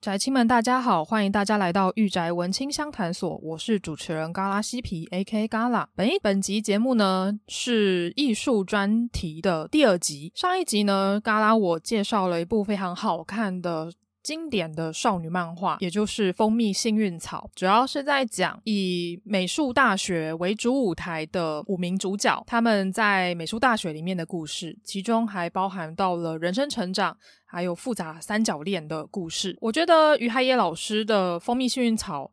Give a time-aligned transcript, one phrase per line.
[0.00, 5.46] 宅青们，大家好，欢迎大家来到御宅文青相谈所，我是主持人嘎拉西皮 A.K.
[5.46, 5.86] 嘎拉。
[5.94, 10.32] 本本集节目呢是艺术专题的第二集。
[10.34, 27.16] 上一集呢，嘎拉我介绍了一部非常好看的经典的少女漫画，也就是《蜂蜜幸运草》，主要是在讲以美术大学为主舞台的五名主角，他们在美术大学里面的故事，其中还包含到了人生成长。
[27.52, 32.24] 还有复杂三角恋的故事，我觉得于海野老师的《蜂蜜幸运草》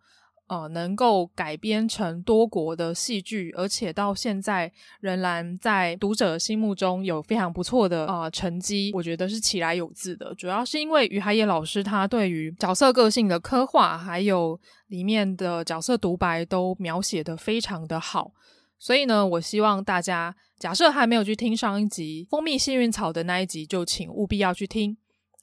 [0.47, 10.33] 呃，能够改编成多国的戏剧，而且到现在仍然在读者心目中有非常不错的呃成绩，我觉得是起来有字的。
[10.35, 18.31] 主要是因为于海野老师他对于角色个性的刻画，还有里面的角色独白都描写的非常的好。
[18.79, 24.95] 所以呢，我希望大家假设还没有去听上一集《蜂蜜幸运草》的那一集，就请务必要去听。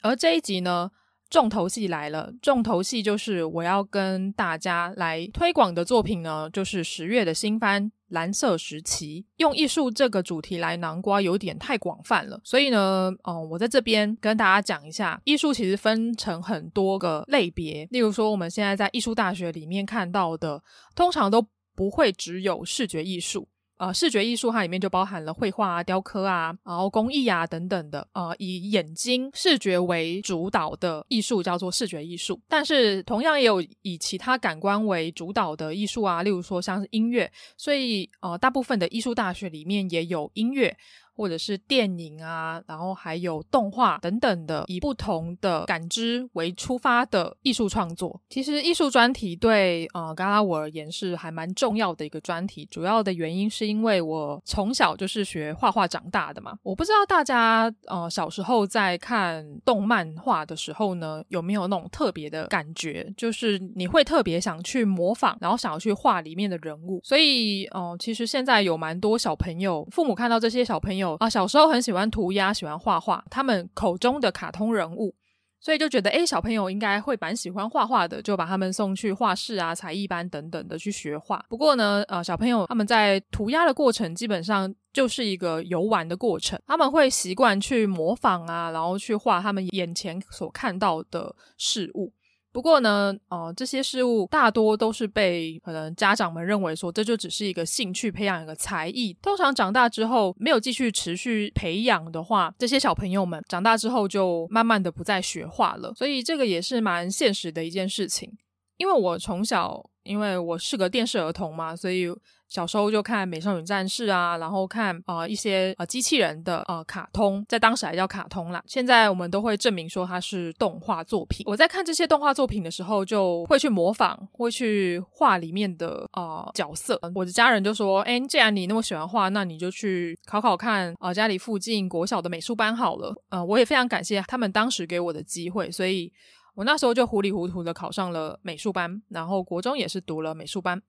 [0.02, 0.90] 而这一集呢，
[1.30, 2.32] 重头戏来了。
[2.40, 9.22] 重头戏就是我要跟大家来推广的作品呢，就是十月的新番《蓝色时期》。
[9.38, 17.86] 用艺术这个主题来囊瓜有点太广泛了，所以呢，嗯、我在这边跟大家讲一下，艺术其实分成很多个类别。
[17.90, 20.62] 例如说，我们现在在艺术大学里面看到的，
[20.94, 23.48] 通常都不会只有视觉艺术。
[23.76, 28.06] 呃，视觉艺术它里面就包含了绘画啊、雕刻啊，然后工艺啊等等的。
[28.12, 37.30] 呃，以眼睛视觉为主导的艺术叫做视觉艺术，但是同样也有以其他感官为主导的艺术啊，例如说像是音乐。
[37.56, 40.76] 所以，呃，大部分的艺术大学里面也有音乐。
[41.16, 48.20] 或者是电影啊，然后还有动画等等的，以不同的感知为出发的艺术创作。
[48.28, 52.66] 其实艺术专题对呃嘎拉我而言是还蛮重要的一个专题。
[52.66, 56.58] 主要的原因是因为我从小就是学画画长大的嘛。
[56.64, 67.00] 我不知道大家呃小时候在看动漫画的时候呢，有没有那种特别的感觉，就是你会特别想去模仿，然后想要去画里面的人物。
[67.04, 71.03] 所以呃，其实现在有蛮多小朋友，父母看到这些小朋友。
[71.12, 75.14] 啊，小时候很喜欢涂鸦，喜欢画画，他们口中的卡通人物，
[75.60, 81.44] 所以就觉得，诶，小朋友应该会蛮喜欢画画的，就把他们送去画室啊、才艺班等等的去学画。
[81.48, 92.12] 不过呢，呃，小朋友他们在涂鸦的过程，基本上就是一个游玩的过程，他们会习惯去模仿啊，然后去画他们眼前所看到的事物。
[92.54, 99.12] 不过呢，呃，这些事物大多都是被可能家长们认为说，这就只是一个兴趣，培养一个才艺。
[99.20, 105.92] 通常长大之后没有继续持续培养的话，这些小朋友们长大之后就慢慢的不再学画了。
[105.96, 108.30] 所以这个也是蛮现实的一件事情。
[108.76, 112.08] 因为我从小，因为我是个电视儿童嘛，所以。
[112.46, 118.62] 小时候就看《美少女战士》啊，然后看啊、一些啊、机器人的啊、卡通，在当时还叫卡通啦。
[118.64, 121.42] 现在我们都会证明说它是动画作品。
[121.48, 127.00] 我在看这些动画作品的时候，就会去模仿，会去画里面的啊、角色。
[127.12, 136.12] 我的家人就说：“哎，既然你那么喜欢画，那你就去考考看啊、家里附近国小的美术班好了。”呃，我也非常感谢他们当时给我的机会，所以
[136.54, 140.80] 我那时候就糊里糊涂的考上了美术班，然后国中也是读了美术班。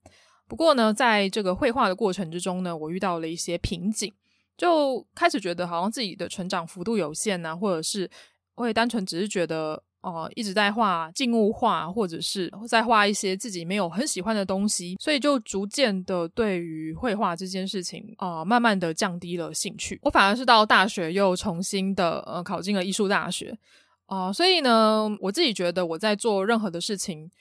[0.48, 4.14] 不过呢，在这个绘画的过程之中呢，我遇到了一些瓶颈，
[4.56, 8.08] 就开始觉得好像自己的成长幅度有限呐、啊，或者是
[8.54, 20.00] 我也单纯只是觉得，哦、一直在画静物画，或者是在画一些自己没有很喜欢的东西，所以就逐渐的对于绘画这件事情啊、慢慢的降低了兴趣。
[20.04, 23.58] 我反而是到大学又重新的呃考进了艺术大学，
[24.06, 27.32] 啊、呃，所以呢，我自己觉得我在做任何的事情。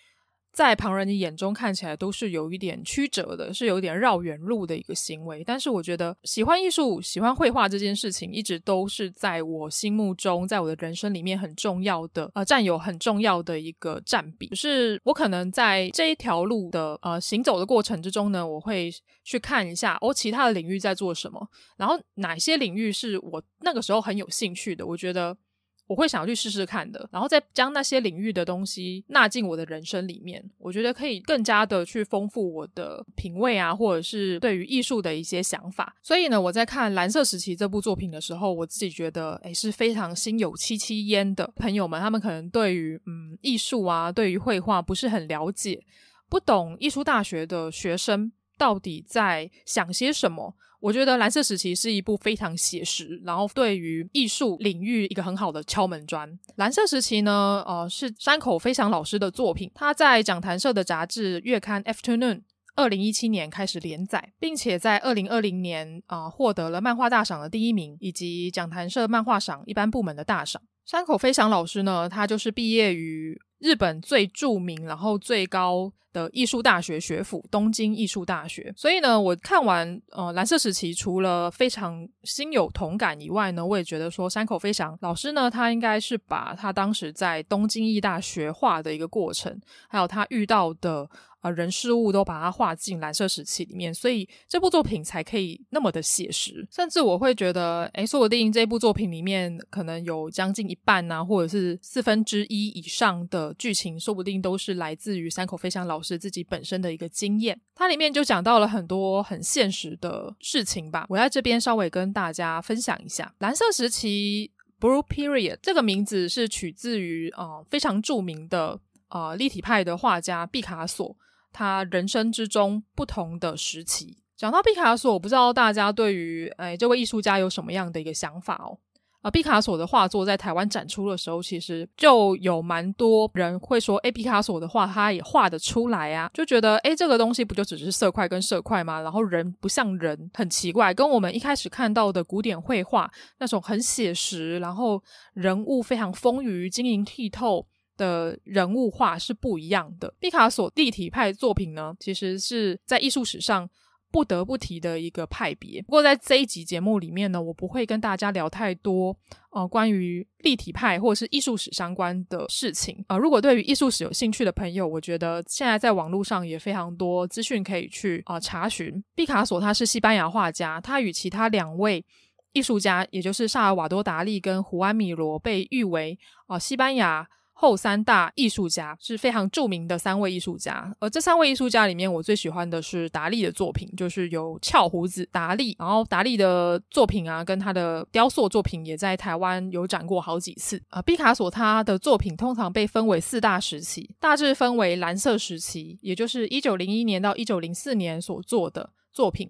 [0.54, 5.42] 在旁人的眼中看起来都是有一点曲折的，是有一点绕远路的一个行为。
[5.42, 14.46] 但是我觉得喜欢艺术、喜欢绘画这件事情，一直都是在我心目中，在我的人生里面很重要的，呃，占有很重要的一个占比。
[14.46, 18.92] 就是我可能在这一条路的呃行走的过程之中呢，我会
[19.24, 25.36] 去看一下哦，其他的领域在做什么，然后哪些领域是我那个时候很有兴趣的，我觉得。
[25.86, 35.94] 我会想要去试试看的，然后再将那些领域的东西纳进我的人生里面，我觉得可以更加的去丰富我的品味啊，或者是对于艺术的一些想法。
[36.02, 45.84] 所以呢，我在看《蓝色时期》这部作品的时候，我自己觉得，诶，是非常心有戚戚焉的朋友们，他们可能对于嗯艺术啊，对于绘画不是很了解。
[46.30, 50.56] 不懂艺术大学的学生到底在想些什么。
[50.84, 56.38] 我觉得蓝色时期是一部非常写实，然后对于艺术领域一个很好的敲门砖。
[56.56, 62.34] 蓝色时期呢，呃，是山口飞翔老师的作品，他在讲谈社的杂志月刊《Afternoon》
[62.76, 70.60] 二零一七年开始连载，并且在二零二零年啊、呃、获得了漫画大赏的第一名，以及讲谈社漫画赏一般部门的大赏。
[70.84, 78.72] 山口飞翔老师呢，他就是毕业于日本最著名，然后最高的艺术大学学府东京艺术大学。
[78.76, 91.08] 所以呢，我看完呃蓝色时期，除了非常心有同感以外呢，我也觉得说山口飞翔老师呢，他应该是把他当时在东京艺大学画的一个过程，还有他遇到的。
[91.44, 96.66] 啊，人事物都把它画进蓝色时期里面，所以这部作品才可以那么的写实。
[96.72, 107.60] 甚至我会觉得，诶，说不定这部作品里面可能有将近一半啊，或者是四分之一以上的剧情，说不定都是来自于山口飞翔老师自己本身的一个经验。
[107.74, 111.06] 它里面就讲到了很多很现实的事情吧。
[111.08, 118.78] 我在这边稍微跟大家分享一下，蓝色时期 （Blue Period） 这个名字是取自于、呃、非常著名的、
[119.08, 121.16] 呃、立体派的画家毕卡索。
[121.52, 128.78] 他人生之中不同的时期，讲到毕卡索，我不知道大家对于哎这位艺术家有什么样的一个想法哦？
[129.24, 139.00] 啊，毕卡索的画作在台湾展出的时候，其实就有蛮多人会说，哎，毕卡索的画他也画得出来啊，就觉得哎这个东西不就只是色块跟色块吗？
[139.00, 147.66] 然后人不像人，很奇怪，跟我们一开始看到的古典绘画那种很写实，然后人物非常丰腴、晶莹剔透。
[147.96, 150.12] 的人物画是不一样的。
[150.18, 153.70] 毕卡索立体派作品呢，其实是在艺术史上
[154.14, 155.82] 不得不提的一个派别。
[155.82, 159.16] 不过在这一集节目里面呢，我不会跟大家聊太多
[159.50, 163.04] 呃关于立体派或者是艺术史相关的事情。
[163.08, 169.02] 呃，如果对于艺术史有兴趣的朋友，我觉得现在在网络上也非常多资讯可以去啊、查询。
[169.16, 172.04] 毕卡索他是西班牙画家，他与其他两位
[172.52, 177.26] 艺术家，也就是萨尔瓦多·达利跟胡安·米罗，被誉为啊、西班牙。
[177.56, 185.74] 后三大艺术家是非常著名的三位艺术家，而这三位艺术家里面，我最喜欢的是达利的作品，就是有翘胡子达利。
[185.78, 191.00] 然后达利的作品啊，跟他的雕塑作品也在台湾有展过好几次啊。
[191.00, 199.48] 毕卡索他的作品通常被分为四大时期，大致分为蓝色时期，也就是一九零一年到一九零四年所做的作品；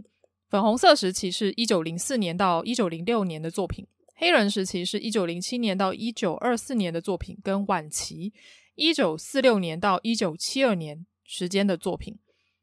[0.50, 3.86] 粉红色时期是一九零四年到一九零六年的作品。
[4.16, 8.32] 黑人时期是一九零七年到一九二四年的作品，跟晚期
[8.76, 12.16] 一九四六年到一九七二年时间的作品，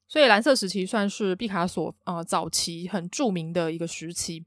[0.08, 4.46] 所以蓝色时期算是毕卡索、呃、早期很著名的一个时期。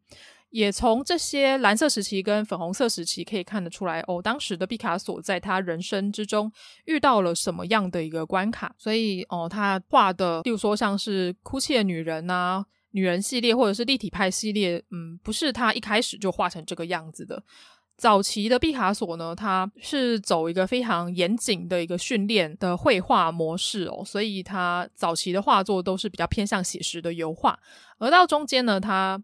[0.51, 6.51] 也从这些蓝色时期跟粉红色时期可以看得出来，哦，当时的毕卡索在他人生之中
[6.85, 12.65] 遇到了什么样的一个关卡，所以哦，他画的，例如说像是哭泣的女人啊。
[12.95, 17.43] 女人系列或者是立体派系列，嗯，不是他一开始就画成这个样子的。
[17.97, 27.59] 早期的毕卡索呢，他是走一个非常严谨的一个训练的绘画模式哦，所以他早期的画作都是比较偏向写实的油画。
[27.99, 29.21] 而到中间呢，他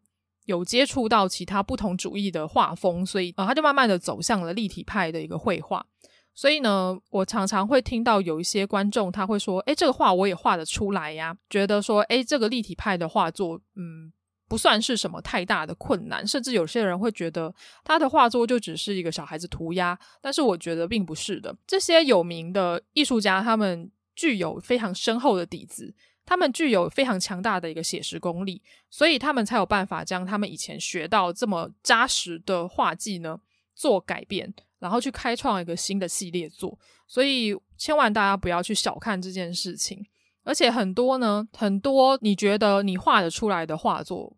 [0.47, 5.87] 有接触到其他不同主义的画风，所以啊，他就慢慢的走向了立体派的一个绘画。
[6.35, 14.11] 所以呢，我常常会听到有一些观众他会说：“诶，这个画我也画得出来呀。”觉得说：“诶，这个立体派的画作，嗯，
[14.49, 19.99] 不算是什么太大的困难。”甚至有些人会觉得他的画作就只是一个小孩子涂鸦。
[20.23, 21.55] 但是我觉得并不是的。
[21.67, 25.95] 这些有名的艺术家，他们具有非常深厚的底子，
[26.25, 33.41] 他们具有非常强大的一个写实功力，所以他们才有办法将他们以前学到这么扎实的画技呢
[33.75, 34.55] 做改变。
[34.81, 40.05] 然后去开创一个新的系列作，所以千万大家不要去小看这件事情。
[40.43, 44.37] 而且很多呢，很多你觉得你画得出来的画作，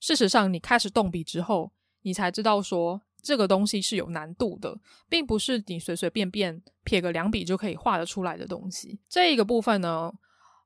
[0.00, 1.70] 事实上你开始动笔之后，
[2.02, 4.76] 你才知道说这个东西是有难度的，
[5.08, 8.98] 并不是你随随便便撇个两笔就可以画得出来的东西。
[9.08, 10.12] 这一个部分呢，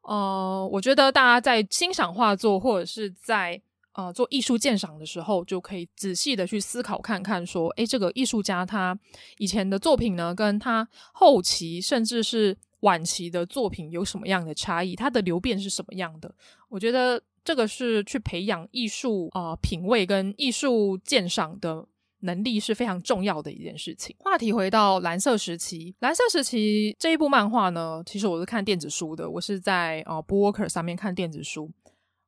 [0.02, 3.60] 呃，我觉得大家在欣赏画作或者是在
[3.94, 8.98] 呃，做艺术鉴赏的时候，就可以仔细的去思考看看，说，诶，这个艺术家他
[9.38, 14.96] 以前的作品呢，跟他后期甚至是晚期的作品有什么样的差异？
[14.96, 16.34] 他的流变是什么样的？
[16.68, 21.86] 我觉得这个是去培养艺术啊、呃、品味跟艺术鉴赏的
[22.20, 24.16] 能力是非常重要的一件事情。
[24.18, 31.70] 话题回到蓝色时期，蓝色时期这一部漫画呢，其实我是看电子书的，我是在呃，Booker 上面看电子书。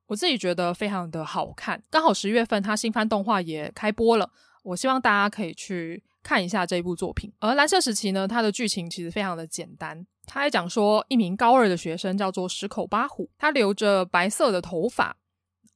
[0.07, 4.31] 我自己觉得非常的好看，刚好十月份他新番动画也开播了，
[4.63, 7.33] 我希望大家可以去看一下这部作品。
[7.41, 10.07] 而蓝色时期呢，它的剧情其实非常的简单。
[10.25, 15.17] 他还讲说，一名高二的学生叫做十口八虎，他留着白色的头发，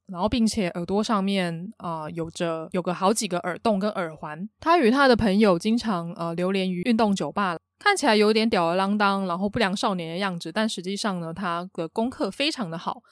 [0.07, 4.49] 然后并且耳朵上面啊、有着有个好几个耳洞跟耳环。
[4.59, 13.03] 他与他的朋友经常呃流连于运动酒吧，看起来有点吊儿郎当，然后不良少年的样子，但实际上呢，他的功课非常的好。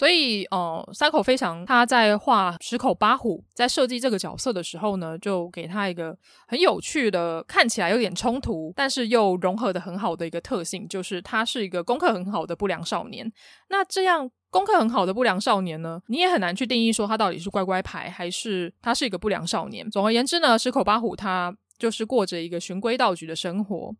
[0.00, 6.16] 所以，呃，山口飞翔他在画十口八虎，在设计这个角色的时候呢，就给他一个
[6.48, 13.30] 很有趣的，看起来有点冲突，但是又融合得很好的一个特性，就是他是一个功课很好的不良少年。
[13.68, 19.86] 那这样功课很好的不良少年呢，你也很难去定义说他到底是乖乖牌，还是他是一个不良少年。
[19.90, 23.94] 总而言之呢，十口八虎他就是过着一个循规蹈矩的生活，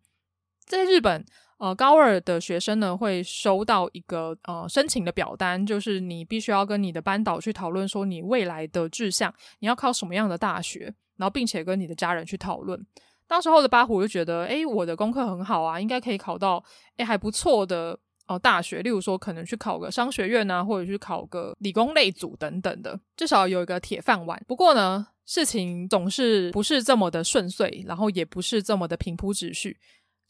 [0.64, 1.26] 在日本。
[1.60, 12.82] 呃，高二的学生呢，会收到一个呃申请的表单，就是你必须要跟你的班导去讨论说你未来的志向，你要考什么样的大学，然后并且跟你的家人去讨论。
[13.26, 16.64] 当时候的八虎就觉得，诶，我的功课很好啊，应该可以考到
[16.96, 17.92] 诶还不错的
[18.26, 24.42] 哦、呃、大学，例如说可能去考个商学院啊，或者去考个理工类组等等的，至少有一个铁饭碗。
[24.48, 29.78] 不过呢，事情总是不是这么的顺遂，然后也不是这么的平铺直叙。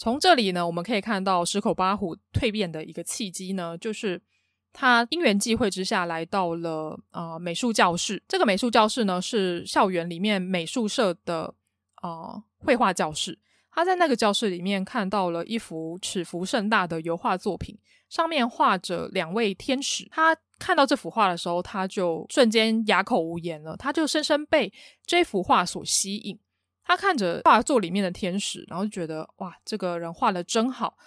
[0.00, 4.18] 从这里呢，我们可以看到十口八虎蜕变的一个契机呢，就是
[4.72, 8.22] 他因缘际会之下来到了呃美术教室。
[8.26, 11.54] 这个美术教室呢，是校园里面美术社的
[12.02, 13.38] 呃绘画教室。
[13.70, 17.78] 他在那个教室里面看到了一幅尺幅盛大的油画作品，
[18.08, 20.08] 上面画着两位天使。
[20.10, 24.72] 他看到这幅画的时候，他就瞬间哑口无言了，他就深深被
[25.04, 26.38] 这幅画所吸引。
[26.90, 30.98] 他看着画作里面的天使，然后就觉得哇，这个人画的真好。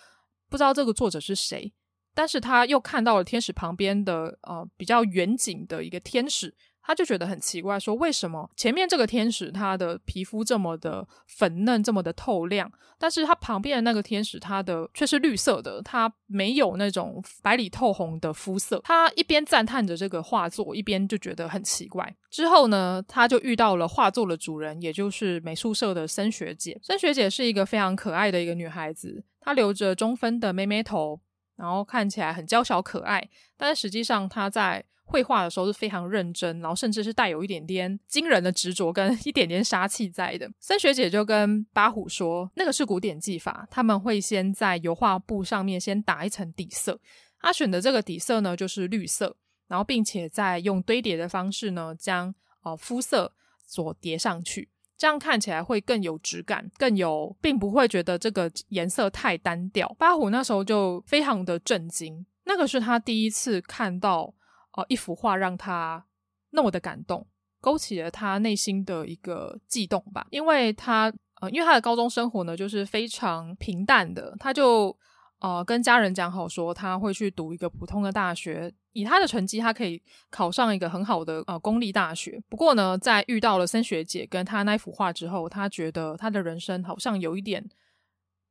[0.49, 1.73] 不知道这个作者是谁，
[2.13, 6.55] 但是他又看到了天使旁边的呃比较远景的一个天使。
[6.85, 18.81] 他就觉得很奇怪，说为什么前面这个天使他的皮肤这么的粉嫩，这么的透亮，但是他旁边的那个天使他的却是绿色的，他没有那种白里透红的肤色。
[18.83, 22.13] 他一边赞叹着这个画作，一边就觉得很奇怪。
[22.29, 26.77] 之后呢，他就遇到了画作的主人，也就是美术社的森学姐。
[26.83, 31.21] 森学姐是一个非常可爱的一个女孩子，她留着中分的妹妹头，
[31.55, 34.83] 然后看起来很娇小可爱，但是实际上她在。
[35.13, 40.51] 绘画的时候是非常认真，然后甚至是带有一点点惊人的执着跟一点点杀气在的。
[40.59, 46.99] 森学姐就跟八虎说，那个是古典技法，他们会先在油画布上面先打一层底色，
[47.39, 53.31] 他选的这个底色呢就是绿色，然后并且再用堆叠的方式呢将呃肤色
[53.67, 54.67] 所叠上去，
[54.97, 59.95] 这样看起来会更有质感，更有，并不会觉得这个颜色太单调。
[59.99, 64.33] 八虎那时候就非常的震惊，那个是他第一次看到。
[64.73, 66.03] 哦，一幅画让他
[66.49, 67.27] 那么的感动，
[67.61, 70.25] 勾起了他内心的一个悸动吧。
[70.31, 74.35] 因为他，呃，因为他的高中生活呢，就是非常平淡的。
[74.39, 74.97] 他就，
[75.39, 80.01] 呃，跟家人讲好说，他会去读一个普通的大学，以他的成绩，他可以
[80.31, 82.41] 考上一个很好的，呃，公立大学。
[82.49, 87.63] 不过呢，在遇到了森学姐跟他那幅画之后，他觉得他的人生好像有一点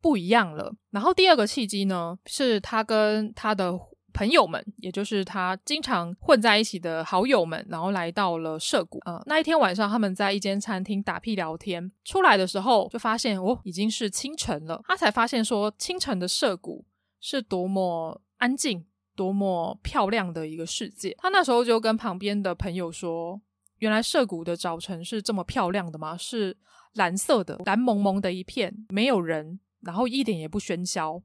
[0.01, 0.73] 不一样了。
[0.91, 3.79] 然后第二个契机呢，是他跟他的。
[4.13, 8.99] 朋友们，也就是他经常混在一起的好友们，然后来到了涩谷。
[9.05, 14.81] 呃，那一天晚上，他们在一间餐厅打屁聊天，出来的时候就发现，哦，已经是清晨了。
[14.87, 16.85] 他才发现说，清晨的涩谷
[17.21, 18.85] 是多么安静、
[19.17, 21.15] 多么漂亮的一个世界。
[21.19, 23.41] 他那时候就跟旁边的朋友说，
[23.79, 26.17] 原来涩谷的早晨是这么漂亮的吗？
[26.17, 26.57] 是
[26.95, 31.23] 蓝色的，蓝蒙蒙的一片，没有人，然后一点也不喧嚣。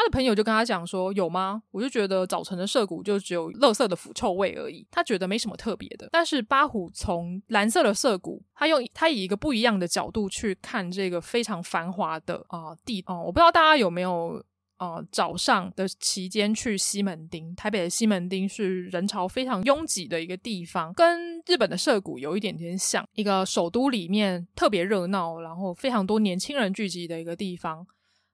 [0.00, 4.86] 他的朋友就跟他讲说：“有吗？”我就觉得早晨的涩谷就只有垃圾的腐臭味而已。
[4.90, 6.08] 他觉得没什么特别的。
[6.10, 13.22] 但是八虎从蓝色的涩谷，他用他以一个不一样的角度去看这个非常繁华的啊、地啊、呃。
[13.24, 14.42] 我不知道大家有没有
[14.78, 17.54] 啊、早上的期间去西门町。
[17.54, 27.86] 台北的西门町是人潮非常拥挤的一个地方，跟日本的涩谷有一点点像，一个首都里面特别热闹，然后非常多年轻人聚集的一个地方。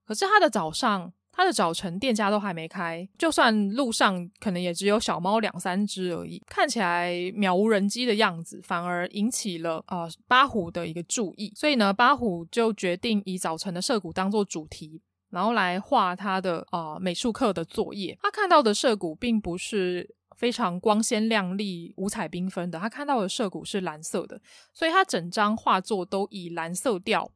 [0.07, 1.13] 可是他的早上。
[1.37, 11.53] 他的早晨店家都还没开，就算路上可能也只有小猫两三只而已，看起来渺无人机的样子，反而引起了呃八虎的一个注意。
[11.55, 18.17] 所以呢，八虎就决定以早晨的涩谷当做主题，然后来画他的呃美术课的作业。
[18.23, 24.41] 他看到的涩谷并不是非常光鲜亮丽、五彩缤纷的，他看到的涩谷是蓝色的，
[24.73, 27.31] 所以他整张画作都以蓝色调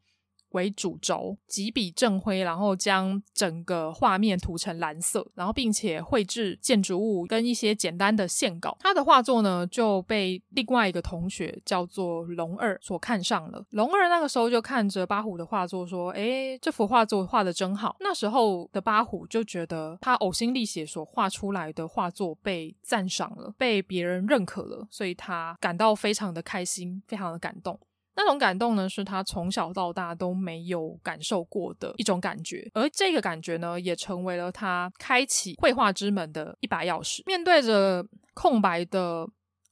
[0.51, 8.77] 为主轴，几笔正灰，然后将整个画面涂成蓝色，然后并且绘制建筑物跟一些简单的线稿。
[8.81, 13.65] 他的画作呢就被另外一个同学叫做龙二所看上了。
[13.71, 27.79] 龙二那个时候就看着八虎的画作说：“诶，这幅画作画得真好。”那时候的八虎就觉得他呕心沥血所画出来的画作被赞赏了，被别人认可了，所以他感到非常的开心，非常的感动。
[28.17, 37.23] 那种感动呢，是他从小到大都没有感受过的一种感觉，而这个感觉呢，也成为了他开启绘画之门的一把钥匙。
[37.27, 39.27] 面对着空白的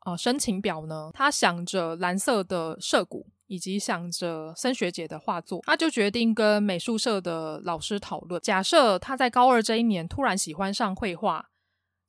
[0.07, 11.50] 呃申请表呢，他想着蓝色的涩谷，以及想着森学姐的画作，他就决定跟美术社的老师讨论，假设他在高二这一年突然喜欢上绘画，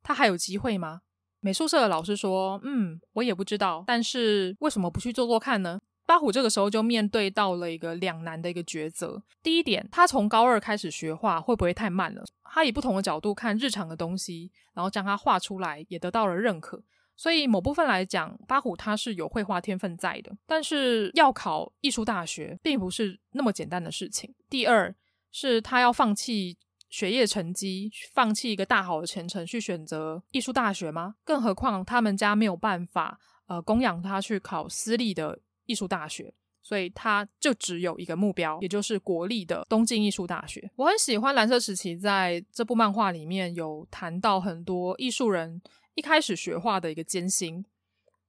[0.04, 1.02] 他还有机会吗？
[1.42, 9.22] 美术社的老师说：“嗯，我也不知道，但是为什么不去做做看呢？”八虎这个时候就面对到了一个两难的一个抉择。
[9.44, 12.24] 第一点，他从高二开始学画会不会太慢了？
[12.46, 16.82] 他以不同的角度看日常的东西，然后将它画出来，也得到了认可。
[17.16, 20.36] 所以某部分来讲，八虎他是有绘画天分在的。
[20.48, 24.34] 但是要考艺术大学，并不是那么简单的事情。
[24.50, 24.96] 第二，
[25.32, 26.58] 是他要放弃
[26.90, 31.14] 学业成绩，放弃一个大好的前程，去选择艺术大学吗？
[31.24, 35.42] 更何况他们家没有办法，呃，供养他去考私立的。
[35.70, 36.34] 艺术大学，
[36.64, 40.72] 所以他就只有一个目标，也就是国立的东京艺术大学。
[40.76, 45.62] 我很喜欢蓝色时期在这部漫画里面有谈到很多艺术人
[45.94, 47.64] 一开始学画的一个艰辛，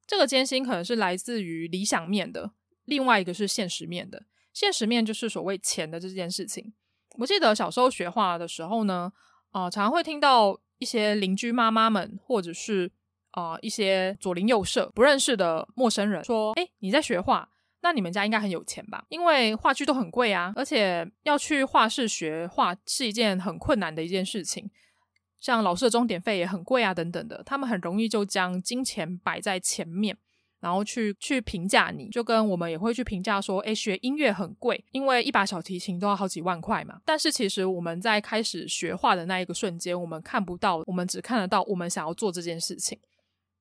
[0.06, 2.52] 这个艰辛可能是来自于理想面的，
[2.84, 4.26] 另外一个是现实面的。
[4.52, 6.74] 现实面就是所谓钱的这件事情。
[7.16, 9.10] 我记得小时候学画的时候呢，
[9.52, 12.92] 啊、常常会听到一些邻居妈妈们，或者是。
[13.32, 17.48] 啊、一些左邻右舍不认识的陌生人说：“哎，你在学画，
[17.82, 19.04] 那你们家应该很有钱吧？
[19.08, 24.68] 因为画具都很贵啊，而且要去画室学画是一件很困难的一件事情，
[25.40, 27.42] 像老师的钟点费也很贵啊，等等的。
[27.44, 30.16] 他们很容易就将金钱摆在前面，
[30.58, 37.00] 然后去去评价你，就跟我们也会去评价说：哎，学音乐很贵，因为一把小提琴都要好几万块嘛。
[37.04, 42.98] 但是其实我们在开始学画的那一个瞬间，我们看不到，我们只看得到我们想要做这件事情。”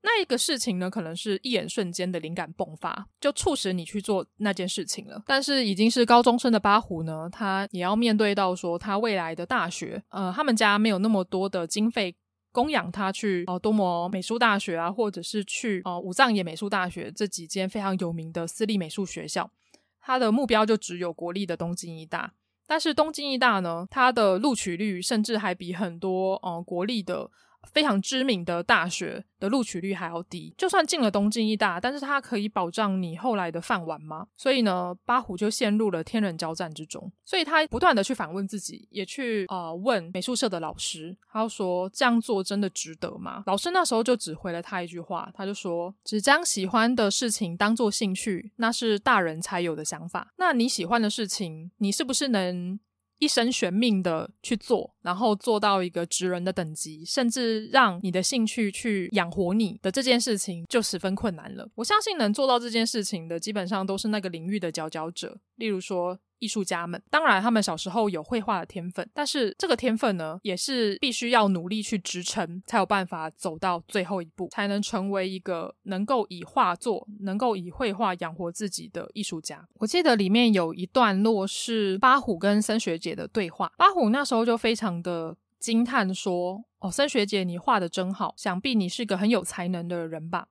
[0.01, 5.21] 那一个事情呢，可能是一眼瞬间的灵感迸发，就促使你去做那件事情了。
[5.27, 12.15] 但是已经是高中生的八虎呢，他也要面对到说，他未来的大学，呃，他们家没有那么多的经费
[12.53, 19.51] 供养他去哦、多摩美术大学啊，或者是去哦、呃、武藏野美术大学这几间非常有名的私立美术学校。
[19.99, 22.31] 他的目标就只有国立的东京艺大，
[22.65, 27.29] 但是东京艺大呢，它的录取率甚至还比很多呃国立的。
[27.71, 34.27] 非常知名的大学的录取率还要低，就算进了东京艺大，但是它可以保障你后来的饭碗吗？
[34.37, 37.11] 所以呢，八虎就陷入了天人交战之中。
[37.25, 43.43] 所以他不断的去反问自己，也去呃问美术社的老师，他说这样做真的值得吗？
[43.45, 50.33] 老师那时候就只回了他一句话，他就说：只将喜欢的事情当做兴趣，那是大人才有的想法。
[50.37, 52.79] 那你喜欢的事情，你是不是能？
[53.19, 61.69] 一生悬命的去做，然后做到一个职人的等级，甚至让你的兴趣去养活你的这件事情，就十分困难了。
[61.75, 66.19] 我相信能做到这件事情的，基本上都是那个领域的佼佼者，例如说。
[66.41, 79.67] 艺术家们，当然他们小时候有绘画的天分，但是这个天分呢，也是必须要努力去支撑，才有办法走到最后一步，才能成为一个能够以画作、能够以绘画养活自己的艺术家。
[79.81, 90.47] 我记得里面有一段落是巴虎跟森学姐的对话，巴虎那时候就非常的惊叹说：“哦，森学姐，你画得真好，想必你是个很有才能的人吧？”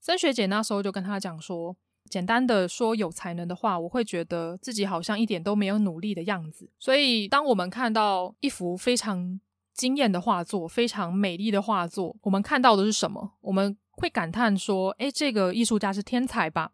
[0.00, 1.76] 森学姐那时候就跟他讲说。
[2.08, 6.70] 简单的说有才能的话，我会觉得自己好像一点都没有努力的样子。
[6.78, 9.40] 所以，当我们看到一幅非常
[9.74, 13.32] 惊艳的画作、非常美丽的画作，我们看到的是什么？
[13.40, 16.72] 我们会感叹说：“诶，这个艺术家是天才吧？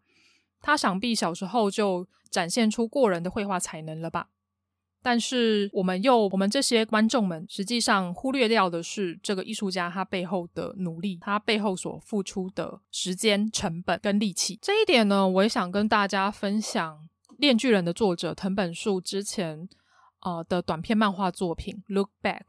[0.61, 4.29] 他想必小时候就展现出过人的绘画才能了吧？”
[5.03, 14.57] 但是我们又，我们这些观众们，实际上忽略掉的是这个艺术家他背后的努力，他背后所付出的时间成本跟力气。
[14.61, 16.97] 这一点呢，我也想跟大家分享
[17.37, 19.67] 《链巨人》的作者藤本树之前
[20.21, 22.39] 呃的短篇漫画作品《Look Back》。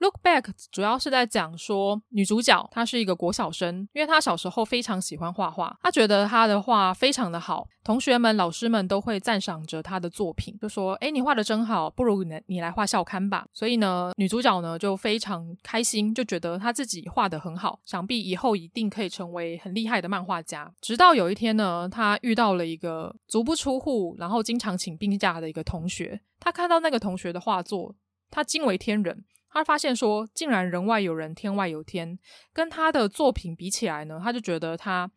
[0.00, 20.72] Look Back 主要是在讲说女主角她是一个国小生，因为她小时候非常喜欢画画，她觉得她的画非常的好，同学们、老师们都会赞赏着她的作品，就说：“诶，你画的真好，不如你你来画校刊吧。”所以呢，女主角呢就非常开心，就觉得她自己画得很好，想必以后一定可以成为很厉害的漫画家。
[20.80, 27.96] 直到有一天呢，她遇到了一个足不出户，然后经常请病假的一个同学，她看到那个同学的画作，
[28.30, 29.24] 她惊为天人。
[29.50, 32.18] 他发现说，竟然人外有人，天外有天。
[32.52, 35.10] 跟他的作品比起来呢，他就觉得他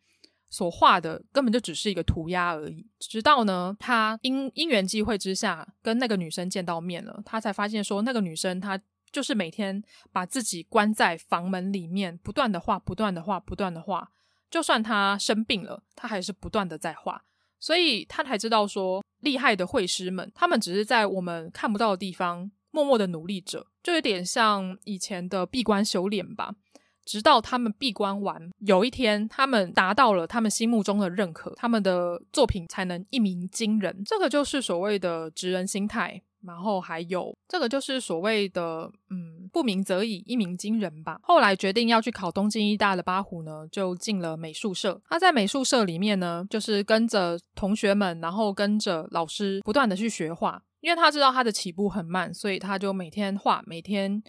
[0.48, 2.86] 所画的根本就只是一个涂鸦而已。
[2.98, 14.10] 直到呢，他因因缘际会之下跟那个女生见到面了，他才发现说，那个女生她就是每天把自己关在房门里面，不断的画，不断的画，不断的画。
[14.50, 17.24] 就算她生病了，她还是不断的在画。
[17.60, 22.50] 所以他才知道说，厉害的绘师们，他们只是在我们看不到的地方。
[22.72, 26.56] 默默的努力着，就有点像以前的闭关修炼吧。
[27.04, 34.02] 直到他们闭关完，有一天他们达到了他们心目中的认可，他们的作品才能一鸣惊人。
[34.04, 36.22] 这个就是所谓的职人心态。
[36.44, 41.16] 然后还有这个就是所谓的嗯，不鸣则已，一鸣惊人吧。
[41.22, 45.00] 后来决定要去考东京艺大的八虎呢，就进了美术社。
[45.08, 50.60] 他在美术社里面呢，就是跟着同学们，然后跟着老师不断的去学画。
[50.82, 54.22] 因为他知道他的起步很慢，所以他就每天画，每天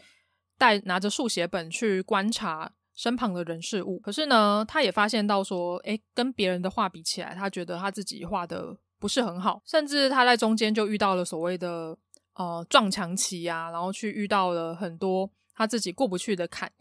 [0.58, 4.00] 带拿着速写本去观察身旁的人事物。
[4.00, 9.62] 可是呢，他也发现到说，诶，跟别人的画比起来，他觉得他自己画的不是很好。
[9.66, 11.98] 甚至他在中间就遇到了所谓的
[12.36, 16.72] 呃撞墙期啊，然后去遇到了很多他自己过不去的坎。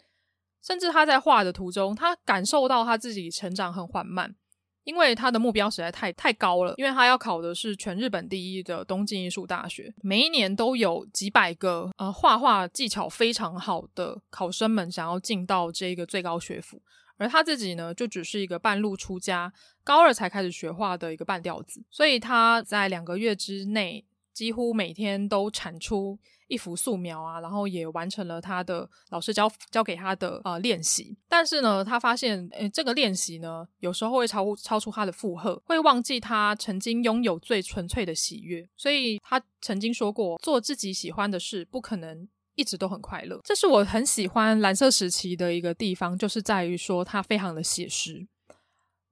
[0.62, 4.37] 甚至他在画的途中，他感受到他自己成长很缓慢。
[4.85, 16.83] 因为他的目标实在太太高了，因为他要考的是全日本第一的东京艺术大学，每一年都有几百个呃画画技巧非常好的考生们想要进到这个最高学府，
[17.16, 19.53] 而他自己呢，就只是一个半路出家，
[19.85, 26.18] 高二才开始学画的一个半吊子，所以他在两个月之内几乎每天都产出。
[26.53, 31.17] 一幅素描啊，然后也完成了他的老师教教给他的呃练习。
[31.27, 38.69] 但是呢，他发现，诶，这个练习呢，有时候会超超出他的负荷，会忘记他曾经拥有最纯粹的喜悦。
[38.77, 43.41] 所以他曾经说过，做自己喜欢的事，不可能一直都很快乐。
[43.45, 48.29] 这是我很喜欢蓝色时期的一个地方，就是在于说它非常的写实。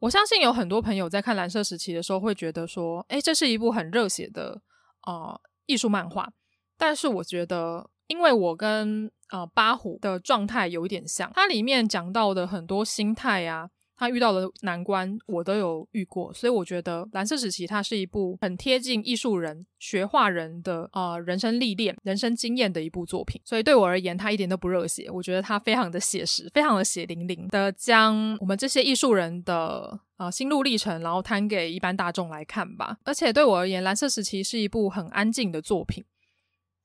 [0.01, 4.61] 我相信有很多朋友在看蓝色时期的时候，会觉得说，诶，这是一部很热血的
[5.07, 6.31] 呃艺术漫画。
[6.81, 23.39] 但是我觉得，因为我跟呃八虎的状态有一点像，它里面讲到的很多心态啊，他遇到的难关，我都有遇过，所以我觉得《蓝色时期》它是一部很贴近艺术人、学画人的呃人生历练、人生经验的一部作品。
[23.45, 32.97] 所以对我而言，它一点都不热血，我觉得它非常的写实，非常的血淋淋的将我们这些艺术人的呃心路历程，然后摊给一般大众来看吧。
[33.05, 36.03] 而且对我而言，《蓝色时期》是一部很安静的作品。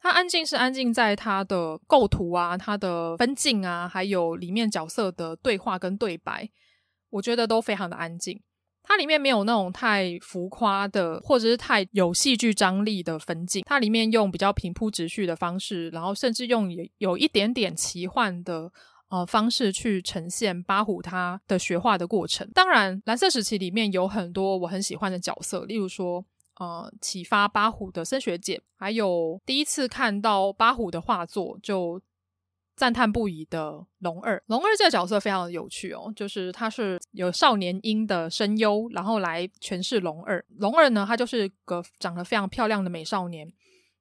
[0.05, 6.47] 它安静是安静在它的构图啊、它的分镜啊，还有里面角色的对话跟对白，
[7.09, 8.39] 我觉得都非常的安静。
[8.83, 13.63] 它里面没有那种太浮夸的，或者是太有戏剧张力的分镜。
[13.65, 18.71] 它里面用比较平铺直叙的方式，然后甚至用有有一点点奇幻的
[19.09, 22.47] 呃方式去呈现八虎他的学画的过程。
[22.53, 26.23] 当然，蓝色时期里面有很多我很喜欢的角色，例如说。
[26.59, 32.01] 呃，启发八虎的森学姐，还有第一次看到八虎的画作就
[32.75, 34.41] 赞叹不已的龙二。
[34.47, 40.43] 龙二这个角色非常的有趣哦，就是他是有少年音的声优，然后来诠释龙二。
[40.57, 43.51] 龙二呢，他就是个长得非常漂亮的美少年，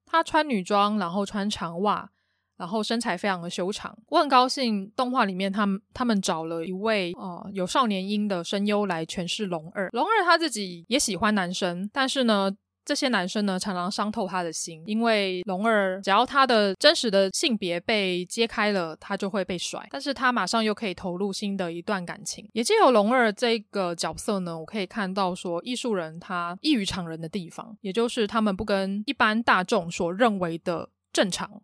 [0.05, 2.11] 他穿女装，然后穿长袜。
[2.57, 9.89] 然后身材非常的修长，我很高兴动画里面他们他们找了一位呃有少年音的声优来诠释龙二。
[9.91, 12.49] 龙二他自己也喜欢男生，但是呢，
[12.85, 22.47] 这些男生呢常常伤透他的心，因为龙二只要他的真实的性别被揭开了，他就会被甩，但是他马上又可以投入新的一段感情。
[22.53, 31.61] 也借由龙二这个角色呢，我可以看到说艺术人他异于常人的地方，也就是他们不跟一般大众所认为的正常。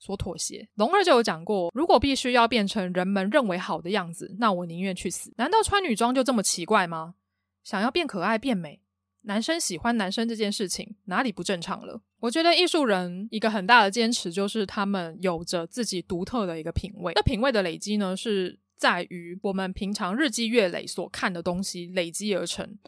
[0.00, 5.32] 所妥协，龙二就有讲过，如果必须要变成人们认为好的样子，那我宁愿去死。
[5.36, 7.14] 难道穿女装就这么奇怪吗？
[7.62, 8.80] 想要变可爱、变美，
[9.20, 12.00] 男生喜欢男生这件事情哪里不正常了？
[12.20, 17.12] 我觉得艺术人一个很大的坚持就是他们有着自己独特的一个品味。
[17.14, 22.78] 那品味的累积呢，是在于我们平常日积月累所看的东西累积而成。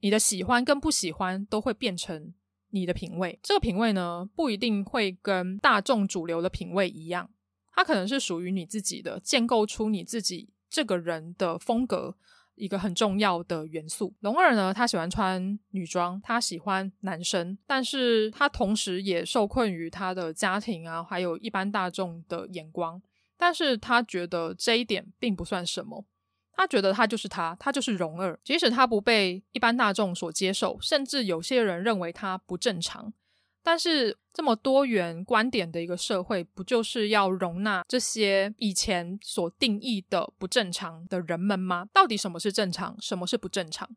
[0.00, 2.34] 你的喜欢跟不喜欢都会变成。
[2.70, 7.30] 你的品味，这个品味呢，不一定会跟大众主流的品味一样，
[7.72, 12.16] 它可能是属于你自己的，建构出你自己这个人的风格。
[12.56, 14.14] 一个很重要的元素。
[14.20, 23.00] 龙二呢，他喜欢穿女装，他喜欢男生，但是他同时也受困于他的家庭啊，还有一般大众的眼光。
[23.38, 26.04] 但是他觉得这一点并不算什么，
[26.60, 33.10] 他觉得他就是他，他就是荣儿，即使他不被一般大众所接受，甚至有些人认为他不正常。
[33.62, 41.86] 但是这么多元观点的一个社会，不就是要容纳这些以前所定义的不正常的人们吗？
[41.94, 43.88] 到底什么是正常，什么是不正常？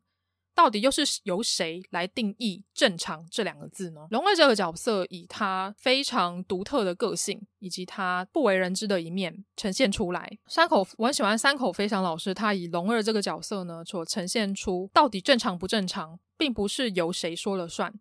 [0.54, 4.06] 到底又是由谁来定义“正常”这两个字呢？
[4.10, 10.38] 龙二这个角色以他非常独特的个性以及他不为人知的一面呈现出来。
[10.46, 17.92] 山口，我很喜欢山口飞翔老师，他以龙二这个角色呢，所呈现出到底正常不正常，并不是由谁说了算。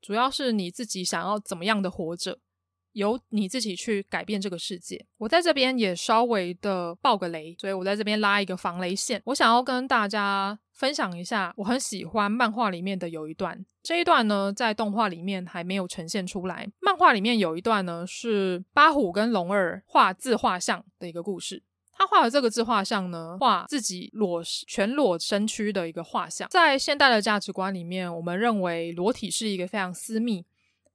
[0.00, 2.38] 主要是你自己想要怎么样的活着，
[2.92, 5.06] 由你自己去改变这个世界。
[5.18, 9.22] 我在这边也稍微的爆个雷，所以我在这边拉一个防雷线。
[9.26, 16.68] 我想要跟大家分享一下，我很喜欢漫画里面的有一段，这一段呢在动画里面还没有呈现出来。
[16.80, 21.62] 漫画里面有一段呢是八虎跟龙二画自画像的一个故事。
[21.92, 26.48] 他画的这个自画像呢，画自己裸全裸身躯的一个画像。
[26.50, 30.44] 在现代的价值观里面，我们认为裸体是一个非常私密、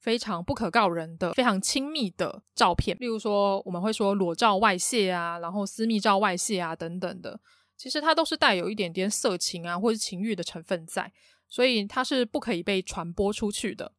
[0.02, 2.97] 非常不可告人的、非常亲密的照片。
[3.00, 7.39] 例如说，我们会说裸照外泄啊，然后私密照外泄啊等等的。
[7.78, 11.13] 其实它都是带有一点点色情啊，或是情欲的成分在，
[11.48, 13.94] 所以它是不可以被传播出去的。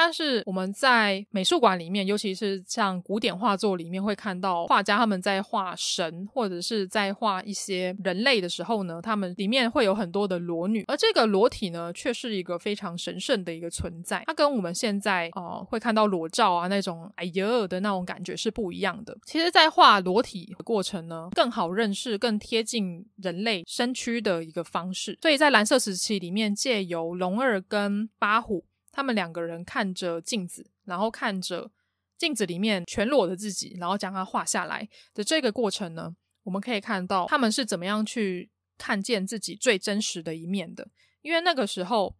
[0.00, 14.22] 但是我们在美术馆里面，尤其是像古典画作里面，会看到画家他们在画神或者是在画一些人类的时候呢，他们里面会有很多的裸女，而这个裸体呢，却是一个非常神圣的一个存在。
[14.28, 19.18] 它跟我们现在呃会看到裸照啊那种哎呀的那种感觉是不一样的。
[19.26, 25.18] 其实，在画裸体的过程呢，更好认识、更贴近人类身躯的一个方式。
[25.20, 28.64] 所以在蓝色时期里面，借由龙二跟八虎。
[28.98, 31.70] 他们两个人看着镜子，然后看着
[32.16, 40.88] 镜子里面全裸的自己，然后将它画下来的这个过程呢，我们可以看到他们是怎么样去看见自己最真实的一面的。
[41.22, 42.16] 因为那个时候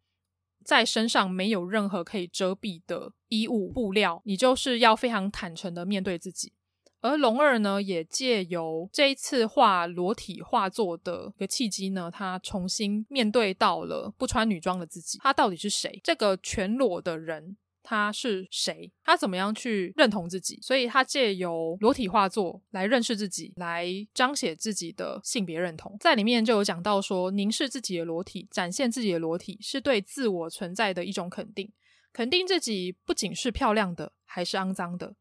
[0.64, 6.52] 在身上没有任何可以遮蔽的衣物布料，你就是要非常坦诚的面对自己。
[7.00, 15.18] 而龙二呢，也借由这一次画裸体画作的一个契机呢，他重新面对到了不穿女装的自己。
[15.22, 16.00] 他到底是谁？
[16.02, 18.92] 这个全裸的人他是谁？
[19.04, 20.58] 他怎么样去认同自己？
[20.60, 25.96] 所以他借由裸体画作来认识自己，来彰显自己的性别认同。
[26.00, 31.72] 在里面就有讲到说，凝视自己的裸体，展现自己的裸体，是对自我存在的一种肯定。
[32.12, 35.14] 肯定自己不仅是漂亮的，还是肮脏的。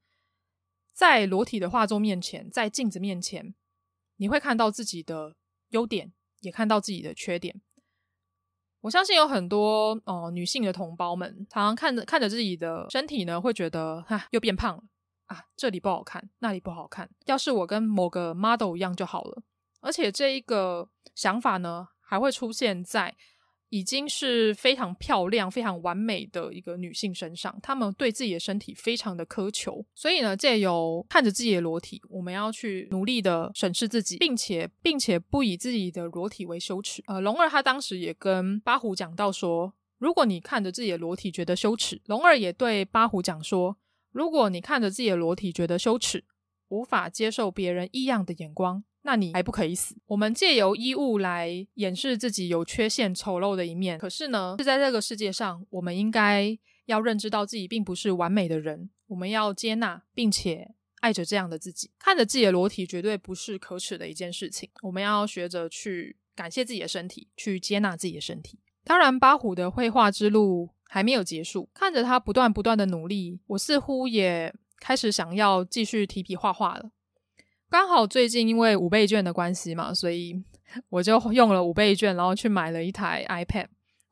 [0.98, 3.54] 在裸体的画作面前，在镜子面前，
[4.16, 5.36] 你会看到自己的
[5.70, 7.62] 优点，也看到自己的缺点。
[8.82, 14.84] 我相信有很多哦、女性的同胞们，常常看着看着自己的身体呢，会觉得哈又变胖了
[15.28, 17.08] 啊，这里不好看，那里不好看。
[17.26, 19.44] 要是我跟某个 model 一样就好了。
[19.82, 23.16] 而且这一个想法呢，还会出现在。
[23.70, 37.04] 已经是非常漂亮、非常完美的一个女性身上，她们对自己的身体非常的苛求，所以呢，借由看着自己的裸体，我们要去努力的审视自己，并且并且不以自己的裸体为羞耻。
[37.08, 43.78] 呃，龙二他当时也跟八虎讲到说，如果你看着自己的裸体觉得羞耻，龙二也对八虎讲说，
[44.12, 46.24] 如果你看着自己的裸体觉得羞耻，
[46.70, 48.84] 无法接受别人异样的眼光。
[49.08, 49.96] 那你还不可以死。
[50.06, 53.98] 我们借由衣物来掩饰自己有缺陷、丑陋的一面。
[53.98, 58.90] 可是呢，是在这个世界上，我们应该要认知到自己并不是完美的人。
[59.08, 61.90] 我们要接纳并且爱着这样的自己。
[61.98, 64.70] 看着自己的裸体，绝对不是可耻的一件事情。
[64.84, 68.60] 我们要学着去感谢自己的身体，去接纳自己的身体。
[68.84, 71.70] 当然，八虎的绘画之路还没有结束。
[71.74, 76.92] 看着他不断不断的努力，我似乎也开始想要继续提笔画画了。
[77.70, 80.42] 刚好最近因为五倍券的关系嘛，所以
[80.90, 83.68] 我就用了五倍券，然后去买了一台 iPad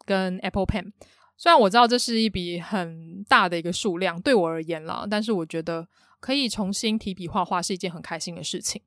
[0.05, 0.91] 跟 Apple Pen。
[1.37, 5.87] 虽然我知道这是一笔很大的一个数量，对我而言啦，但是我觉得
[6.19, 8.81] 可以重新提笔画画是一件很开心的事情。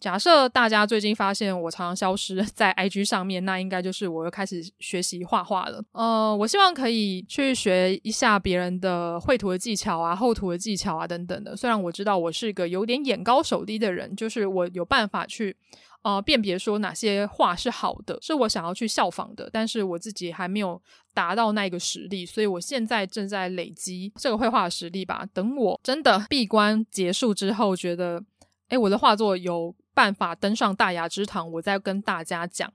[0.00, 5.84] 假设大家最近发现我常常消失在 IG 上面，那应该就是我又开始学习画画了。
[5.92, 11.54] 呃，我希望可以去学一下别人的绘图的技巧啊、厚涂的技巧啊等等的。
[11.54, 15.54] 虽然我知道我是一个有点眼高手低的人，就是我有办法去
[16.00, 20.80] 呃辨别说哪些画是好的，是我想要去效仿的，但是我自己还没有
[21.12, 25.26] 达到那个实力，所以我现在正在累积这个绘画的实力吧。
[25.34, 28.24] 等我真的闭关结束之后，觉得。
[28.70, 32.72] 诶，我的画作有办法登上大雅之堂，我再跟大家讲。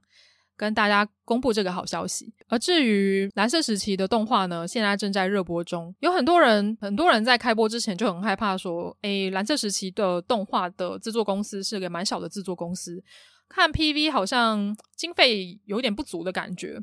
[0.57, 2.33] 跟大家公布这个好消息。
[2.47, 5.93] 而至于蓝色时期的动画呢，现在正在热播中。
[5.99, 13.03] 有很多人，很多人在开播之前就很害怕说：“诶，蓝色时期的动画的制作公司是个蛮小的制作公司，
[13.49, 16.79] 看 PV 好像经费有点不足的感觉。”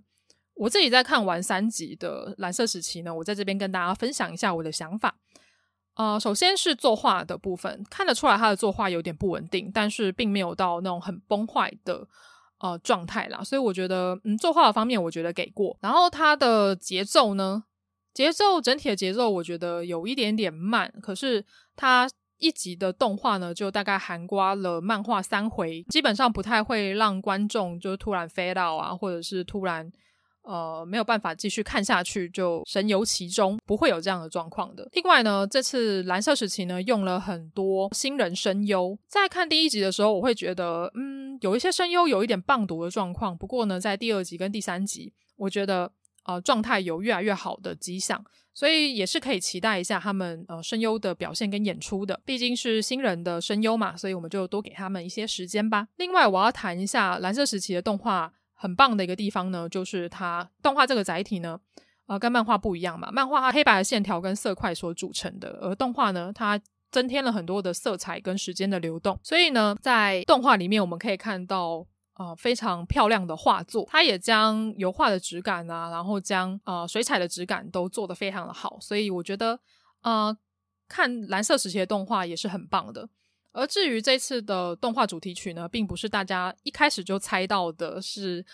[0.52, 5.16] 我自己在看完三集的蓝色时期呢，我在这边跟大家分享一下我的想法。
[5.94, 12.08] 呃，首先是作画的部分，看得出来他的作画有点不稳定，但是并没有到那种很崩坏的。
[12.64, 15.76] 呃，状态啦，所以我觉得，嗯，作画的方面，我觉得给过。
[15.80, 17.64] 然后他的节奏呢，
[18.14, 20.88] 节奏整体的节奏，我觉得有一点点慢。
[21.02, 29.90] 可是它一集的动画呢，就大概含刮了漫画三回，基本上不太会让观众就突然飞到啊，或者是突然。
[30.42, 34.88] 呃，没有办法继续看下去，就神游其中，不会有这样的状况的。
[34.92, 38.98] 另外呢，这次蓝色时期呢，用了很多新人声优。
[39.06, 43.36] 在看第一集的时候，我会觉得，嗯，有一些声优有一点棒读的状况。
[43.38, 45.90] 不过呢，在第二集跟第三集，我觉得
[46.24, 52.20] 呃状态有越来越好的迹象，所以也是可以期待一下他们呃声优的表现跟演出的。
[52.24, 55.86] 毕竟是新人的声优嘛，所以我们就多给他们一些时间吧。
[55.98, 58.32] 另外，我要谈一下蓝色时期的动画。
[58.62, 61.58] 很棒的一个地方呢，就是它动画这个载体呢，
[62.06, 63.10] 呃，跟漫画不一样嘛。
[63.10, 66.60] 漫画它黑白的线条跟色块所组成的，而动画呢，它
[66.92, 69.18] 增添了很多的色彩跟时间的流动。
[69.24, 78.78] 所以呢，在动画里面我们可以看到呃非常漂亮的画作，它也将油画的质感啊，然后将呃水彩的质感都做得非常的好。
[78.80, 79.58] 所以我觉得
[80.02, 80.36] 呃
[80.88, 83.08] 看蓝色时期的动画也是很棒的。
[83.52, 88.44] 而至于这次的动画主题曲呢，并不是大家一开始就猜到的是，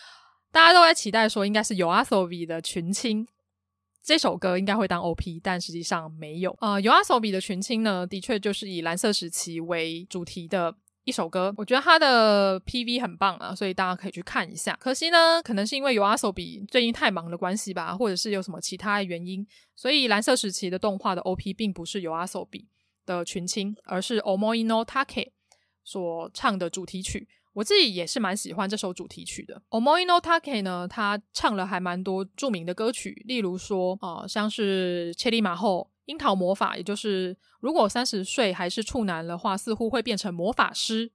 [0.50, 3.26] 大家都在期待说应该是 YOASOBI 的群青
[4.02, 6.56] 这首歌应该会当 OP，但实际上没有。
[6.60, 14.74] 呃，YOASOBI 的群青呢，的确就是以蓝色时期为主题的一首歌，我觉得它的 PV 很棒啊，所以大家可以去看一下。
[14.80, 22.64] 可惜呢，可能是因为 YOASOBI 最近太忙的关系吧，或者是有什么其他原因，所以蓝色时期的动画的 OP 并不是 YOASOBI
[23.08, 25.32] 的群青，而是 Omoi no Take
[25.82, 27.26] 所唱的主题曲。
[27.54, 29.62] 我自己也是蛮喜欢这首主题曲的。
[29.70, 41.10] Omoi no Take 呢，他唱了还蛮多著名的歌曲，例如说，呃，像是切利马后樱桃魔法，也就是如果三十岁还是处男的话，似乎会变成魔法师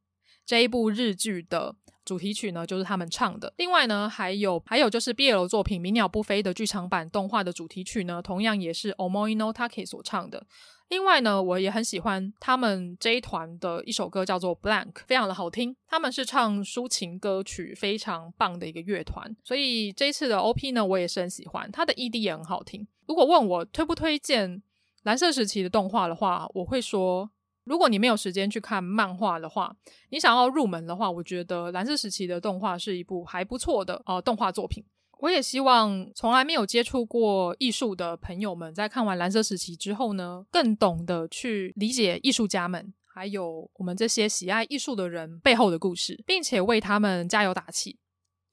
[0.46, 3.54] 这一部日剧的主题曲呢，就是他们唱的。
[3.56, 10.46] 另外呢，还有还有就是 BL 作品《鸣鸟不飞》的剧场版动画的主题曲呢，同样也是 Omoi no Take 所唱的。
[10.94, 15.76] 另外呢，我也很喜欢他们这一团的一首歌，叫做《Blank》，非常的好听。
[15.88, 19.36] 他们是唱抒情歌曲，非常棒的一个乐团。
[19.44, 22.88] 所以这一次的 OP 呢，我也是很喜欢，他的 ED 也很好听。
[23.08, 24.62] 如果问我推不推荐
[25.02, 27.28] 蓝色时期的动画的话，我会说，
[27.64, 29.76] 如果你没有时间去看漫画的话，
[30.12, 34.86] 你想要入门的话，我觉得蓝色时期的动画是一部还不错的呃动画作品。
[35.24, 48.00] 我也希望从来没有接触过艺术的朋友们，在看完蓝色时期之后呢，更懂得去理解艺术家们，还有我们这些喜爱艺术的人背后的故事，并且为他们加油打气。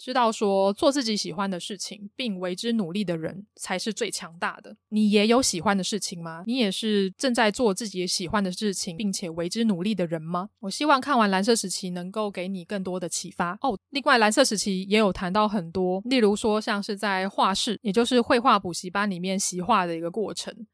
[0.01, 4.75] 知道说做自己喜欢的事情，并为之努力的人才是最强大的。
[4.89, 6.43] 你也有喜欢的事情吗？
[6.47, 10.49] 你也是正在做自己喜欢的事情，并且为之努力的人吗？
[10.61, 13.79] 我希望看完蓝色时期能够给你更多的启发哦。
[13.91, 20.67] 另外，蓝色时期也有谈到很多，例如说像是在画室，也就是绘画补习班里面习画的一个过程，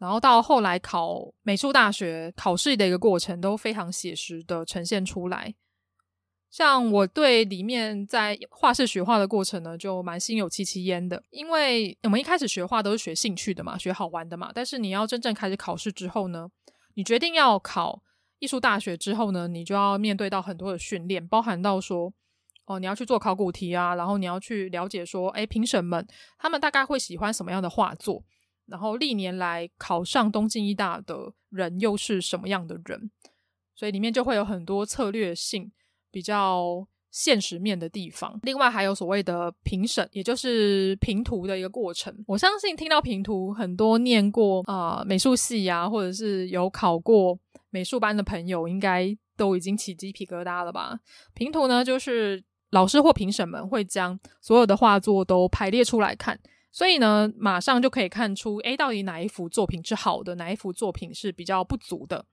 [0.00, 5.54] 然后到后来考美术大学考试的一个过程，都非常写实的呈现出来。
[6.56, 11.22] 像我对里面在画室学画的过程呢，就蛮心有戚戚焉的。
[11.28, 14.50] 因为我们一开始学画都是学兴趣的嘛，学好玩的嘛。
[14.54, 16.48] 但是你要真正开始考试之后呢，
[16.94, 18.02] 你决定要考
[18.38, 22.10] 艺术大学之后呢，你就要面对到很多的训练，包含到说，
[22.64, 28.24] 哦，你要去做考古题啊，然后你要去了解说，诶，评审们他们大概会喜欢什么样的画作，
[28.64, 33.10] 然后历年来考上东京艺大的人又是什么样的人，
[33.74, 35.70] 所以里面就会有很多策略性。
[36.16, 42.10] 比较现实面的地方，另外还有所谓的评审，也就是评图的一个过程。
[42.26, 50.98] 我相信听到评图，很多念过啊、美术系啊，或者是有考过美术班的朋友，应该都已经起鸡皮疙瘩了吧？
[51.34, 56.40] 评图呢，就是老师或评审们会将所有的画作都排列出来看，
[56.72, 62.24] 所以呢，马上就可以看出，诶，到底哪一幅作品是好的，哪一幅作品是比较不足的。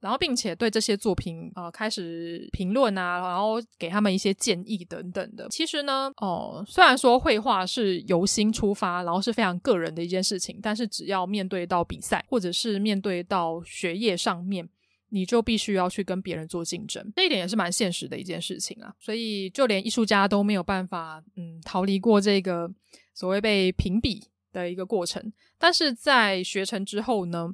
[0.00, 5.46] 然后，并且对这些作品呃开始评论啊，然后给他们一些建议等等的。
[5.50, 14.66] 其实呢，哦、呃，虽然说绘画是由心出发，然后是非常个人的一件事情，但是只要面对到比赛或者是面对到学业上面，
[15.10, 18.94] 你就必须要去跟别人做竞争，这一点也是蛮现实的一件事情啊。
[18.98, 22.70] 所以就连艺术家都没有办法，嗯，逃离过这个
[23.12, 25.30] 所谓被评比的一个过程。
[25.58, 27.50] 但是在学成之后呢，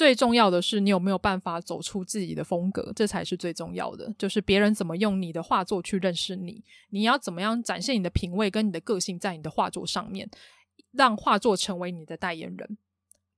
[0.00, 4.10] 最重要的是你有没有办法走出自己的风格，这才是最重要的。
[4.16, 10.26] 就是别人怎么用你的画作去认识你，你要怎么样展现你的品味跟你的个性在你的画作上面，
[10.92, 12.78] 让画作成为你的代言人。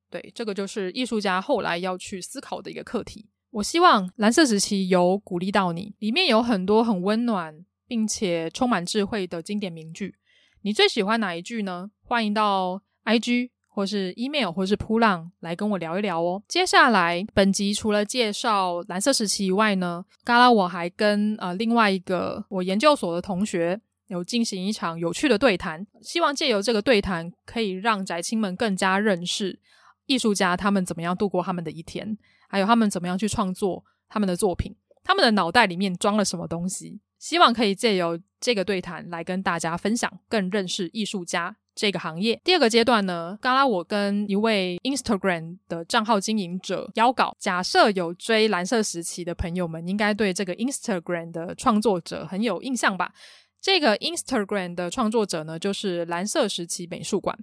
[0.08, 3.26] 对，这个就是艺术家后来要去思考的一个课题。
[3.50, 10.14] 我希望蓝色时期有鼓励到你，里面有很多很温暖并且充满智慧的经典名句。
[10.60, 11.90] 你最喜欢哪一句呢？
[12.04, 16.42] 欢迎到 IG 或是 email 或是扑浪来跟我聊一聊哦。
[16.46, 29.58] 接下来，本集除了介绍蓝色时期以外呢，嘎拉我还跟呃另外一个我研究所的同学有进行一场有趣的对谈，希望借由这个对谈，可以让宅青们更加认识。
[30.06, 32.18] 艺术家他们怎么样度过他们的一天？
[32.48, 34.76] 还有他们怎么样去创作他们的作品？
[35.02, 37.00] 他们的脑袋里面装了什么东西？
[37.18, 42.40] 希望可以借由这个对谈来跟大家分享，更认识艺术家这个行业。
[42.44, 53.12] 第二个阶段呢，刚刚我跟一位 Instagram 的账号经营者邀稿，假设有追蓝色时期的朋友们，应该对这个 Instagram 的创作者很有印象吧？
[53.60, 57.38] 这个 Instagram 的创作者呢，就是蓝色时期美术馆。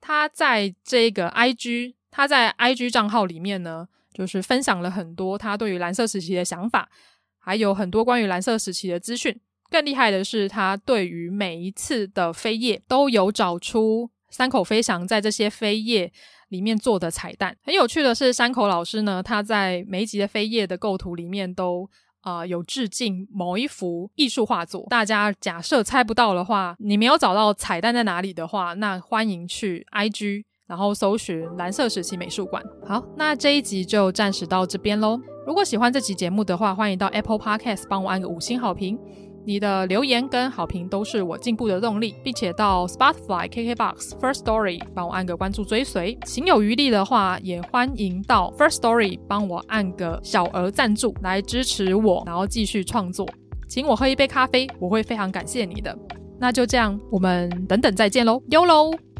[0.00, 6.90] 他在这个 IG，他在 IG 账号里面呢，就是分享了很多他对于蓝色时期的想法，
[7.38, 9.38] 还有很多关于蓝色时期的资讯。
[9.72, 16.12] 更厉害的是，他对于每一次的扉页都有找出山口飞翔在这些扉页
[16.50, 17.56] 里面做的彩蛋。
[17.64, 21.88] 很有趣的是，山口老师呢，他在每一集的扉页的构图里面都。
[22.24, 24.86] 啊、有致敬某一幅艺术画作。
[24.88, 32.62] 大家假设猜不到的话，你没有找到彩蛋在哪里的话，那欢迎去 IG，然后搜寻蓝色时期美术馆。
[32.86, 35.20] 好，那这一集就暂时到这边喽。
[35.44, 38.96] 如果喜欢这期节目的话，欢迎到 Apple Podcast 帮我按个五星好评。
[39.44, 46.16] 你的留言跟好评都是我进步的动力，并且到 Spotify、KKBox、First Story 帮我按个关注追随。
[46.24, 53.28] 行有余力的话，也欢迎到 First Story 帮我按个小额赞助来支持我，然后继续创作。
[53.68, 55.96] 请我喝一杯咖啡，我会非常感谢你的。
[56.38, 59.11] 那就这样，我们等等再见喽，YOLO。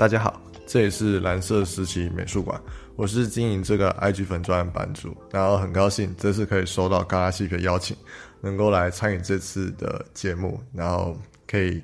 [0.00, 2.58] 大家好，这里是蓝色时期美术馆，
[2.96, 7.94] 我是经营这个 IG 粉专版主，然后很高兴这次可以收到嘎拉西皮的邀请，
[8.40, 11.14] 能够来参与这次的节目，然后
[11.46, 11.82] 可以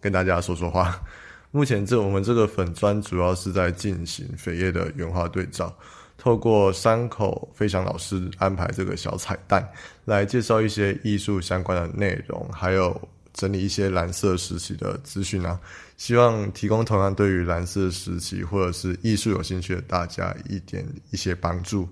[0.00, 1.02] 跟大家说说话。
[1.50, 5.76] 目前这我们这个粉专主要是在进行扉页的原画对照，
[6.16, 9.68] 透过山口飞翔老师安排这个小彩蛋，
[10.04, 12.96] 来介绍一些艺术相关的内容，还有。
[13.34, 15.60] 整理一些蓝色时期的资讯啊，
[15.98, 21.86] 希望提供同样对于蓝色时期或者是艺术有兴趣的大家一点一些帮助，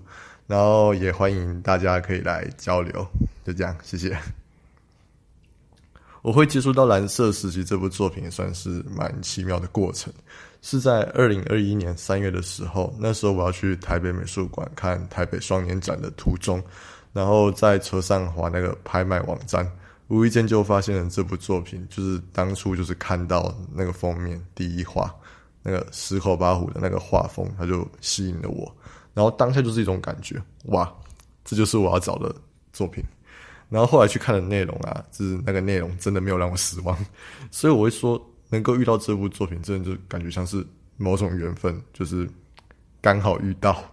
[0.47, 3.05] 然后也欢迎大家可以来交流，
[3.45, 4.17] 就这样，谢谢。
[6.23, 10.11] 我会接触到蓝色时期这部作品，算是蛮奇妙的过程，
[10.61, 16.63] 是在二零二一年三月的时候，那时候我要去台北美术馆看台北双年展的途中，
[17.11, 19.69] 然后在车上滑那个拍卖网站。
[20.09, 25.13] 无意间就发现了这部作品，就是当初就是看到那个封面第一画，
[25.61, 28.73] 那个十口八虎的那个画风，它就吸引了我。
[29.13, 30.89] 然后当下就是一种感觉，哇，
[31.43, 32.33] 这就是我要找的
[32.71, 33.03] 作品。
[33.67, 36.97] 然后后来去看的内容啊，就是那个内容真的没有让我失望。
[37.51, 38.17] 所以我会说，
[38.49, 42.29] 能够遇到这部作品，真的就感觉像是某种缘分，就是
[43.01, 43.83] 刚好遇到。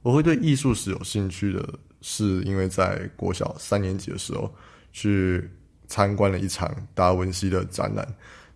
[0.00, 1.78] 我会对艺术史有兴趣的。
[2.00, 4.52] 是因为在国小三年级的时候
[4.92, 5.50] 去
[5.88, 8.06] 参观了一场达文西的展览，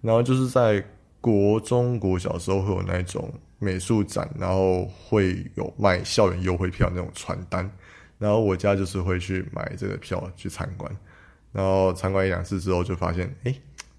[0.01, 0.85] 然后就是在
[1.21, 7.71] 国中国小时候会有那种美术展，然后会有卖校园优惠票那种传单，
[8.19, 10.91] 然后我家就是会去买这个票去参观，
[11.53, 13.55] 然后参观一两次之后就发现，哎，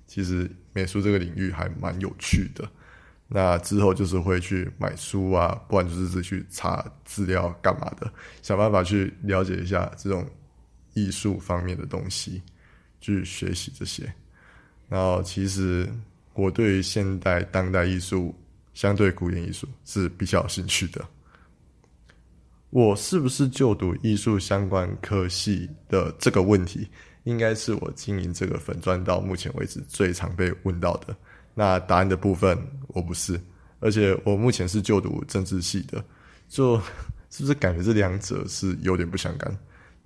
[0.07, 2.67] 其实美术这个领域还蛮有趣的。
[3.33, 8.11] 那之后就是会去买书啊，不然就是自己去查资料干嘛的，
[8.41, 10.29] 想办法去了解一下这种
[10.95, 12.41] 艺术方面的东西，
[12.99, 14.13] 去学习这些。
[14.89, 15.89] 然后其实
[16.33, 18.35] 我对现代当代艺术
[18.73, 21.01] 相对古典艺术是比较有兴趣的。
[22.69, 26.85] 我是不是就读艺术相关科系的这个问题，
[27.23, 31.15] 应该是我经营这个粉钻到目前为止最常被问到的。
[31.53, 33.39] 那答案的部分，我不是，
[33.79, 36.03] 而且我目前是就读政治系的，
[36.47, 36.77] 就
[37.29, 39.57] 是不是感觉这两者是有点不相干？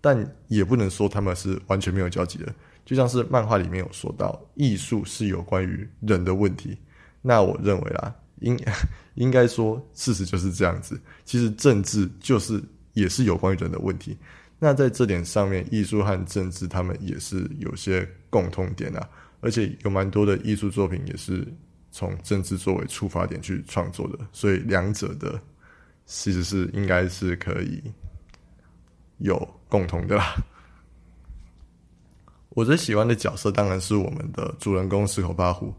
[0.02, 2.54] 但也不能说他们是完全没有交集的。
[2.86, 6.78] 就像是漫画里面有说到，艺术是有关于人的问题。
[7.24, 8.56] 那我认为啦，应
[9.16, 11.02] 应该说事实就是这样子。
[11.24, 14.16] 其实政治就是也是有关于人的问题。
[14.60, 19.10] 那在这点上面，艺术和政治他们也是有些共通点啊，
[19.46, 21.46] 而且有蛮多的艺术作品也是
[21.92, 25.40] 从政治作为出发点去创作的，所以两者的
[26.08, 27.80] 其实是应该是可以
[29.20, 29.38] 有
[29.70, 30.34] 共同的啦。
[32.50, 35.72] 我最喜欢的角色当然是我们的主人公石口八虎，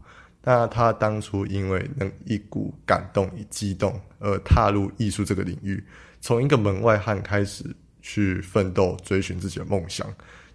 [0.43, 5.83] 那他当初因为那一股感动与激动而踏入艺术这个领域，
[6.21, 7.65] 从一个门外汉开始
[8.01, 10.07] 去奋斗追寻自己的梦想，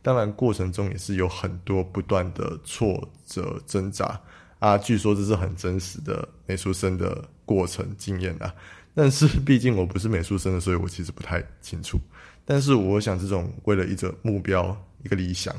[0.02, 4.20] 当然过程中也是有很多不断的挫折挣扎
[4.58, 4.76] 啊。
[4.76, 8.52] 据说这是很真实的美术生的过程经验啊，
[8.94, 12.00] 但是毕竟我不是美术生的，所以我其实不太清楚。
[12.44, 15.54] 但是我想，这种为了一个目标、一个理想。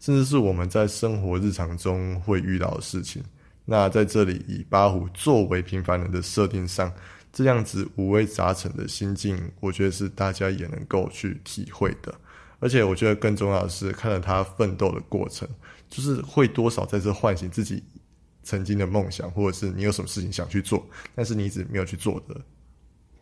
[0.00, 3.20] 甚至是我们在生活日常中会遇到的事情。
[3.64, 6.92] 那在这里，以八虎作为平凡人的设定上，
[7.32, 12.14] 这样子五味杂陈的心境，我觉得是大家也能够去体会的。
[12.60, 15.48] 而且，我觉得更重要的是，看着他奋斗的过程，
[15.88, 17.82] 就是会多少在这唤醒自己
[18.42, 20.84] 曾经的梦想，或者是你有什么事情想去做，
[21.14, 22.40] 但是你一直没有去做的，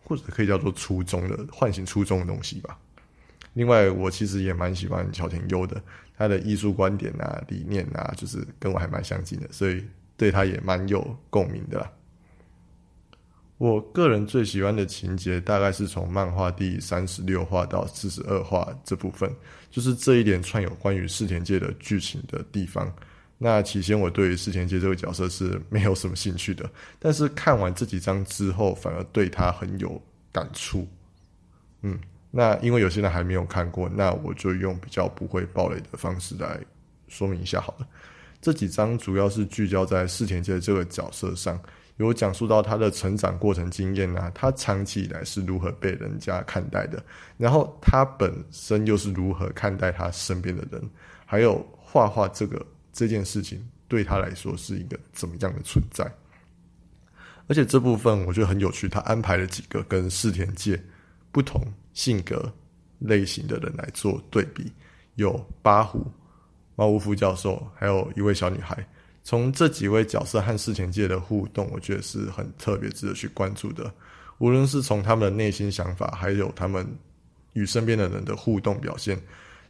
[0.04, 2.78] 或者可以叫做初衷的唤醒初衷的东西吧。
[3.54, 5.82] 另外，我其实也蛮喜欢乔田优的。
[6.18, 9.84] 他的艺术观点啊、理念啊，就是跟我还蛮相近的，所以
[10.16, 11.92] 对他也蛮有共鸣的啦。
[13.58, 19.30] 我个人最喜欢的情节，大概是从漫画第三十六话到四十二话这部分，
[19.70, 22.92] 就是这一连串有关于世田介的剧情的地方。
[23.38, 30.00] 那起先我对于世田介这个角色是没有什么兴趣的，但是看完这几章之后，反而对他很有
[30.32, 30.86] 感触。
[31.82, 31.98] 嗯。
[32.32, 36.60] 那因为有些人还没有看过，那我就用比较不会爆雷的方式来
[37.08, 37.86] 说明一下好了。
[38.42, 41.58] 这几章主要是聚焦在世田介这个角色上，
[41.96, 47.02] 有讲述到他的成长过程经验啊，他长期以来是如何被人家看待的，
[47.38, 50.90] 然后他本身又是如何看待他身边的人，
[51.24, 56.04] 还有画画这个这件事情对他来说是一个怎么样的存在。
[57.48, 60.78] 而且这部分我觉得很有趣，他安排了几个跟世田界
[61.32, 61.62] 不同
[61.94, 62.52] 性格
[62.98, 64.70] 类型的人来做对比，
[65.14, 65.32] 有
[65.62, 66.04] 八虎、
[66.74, 68.86] 猫屋副教授，还有一位小女孩。
[69.26, 73.92] 从这几位角色和世田界的互动，我觉得是很特别值得去关注的。
[74.38, 76.86] 无论是从他们的内心想法，还有他们
[77.54, 79.20] 与身边的人的互动表现，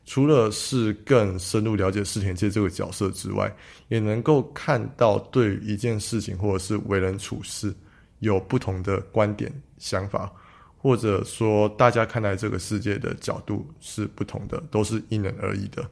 [0.05, 3.51] 除了是更深入了解世田界这个角色之外，
[3.89, 7.75] 也能够看到对于一件事情或者是为人处事
[8.19, 10.31] 有不同的观点想法。
[10.77, 15.83] 或者说，大家看待这个世界的角度是不同的，都是因人而异的，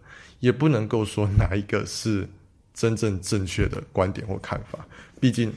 [0.40, 2.28] 也不能够说哪一个是
[2.74, 4.86] 真正正确的观点或看法。
[5.18, 5.50] 毕竟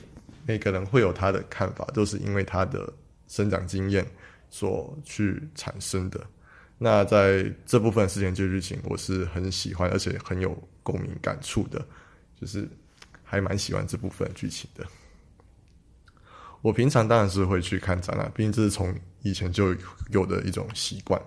[0.45, 2.93] 每个人会有他的看法，都是因为他的
[3.27, 4.05] 生长经验
[4.49, 6.25] 所去产生的。
[6.77, 11.85] 那在这部分世田介剧情，我是很喜欢，而且很有共鸣感触的，
[12.39, 12.69] 就是
[13.23, 14.85] 还蛮喜欢这部分剧情的。
[16.61, 19.75] 我平常当然是会去看展览，毕竟这是从以前就
[20.11, 21.21] 有的一种习惯。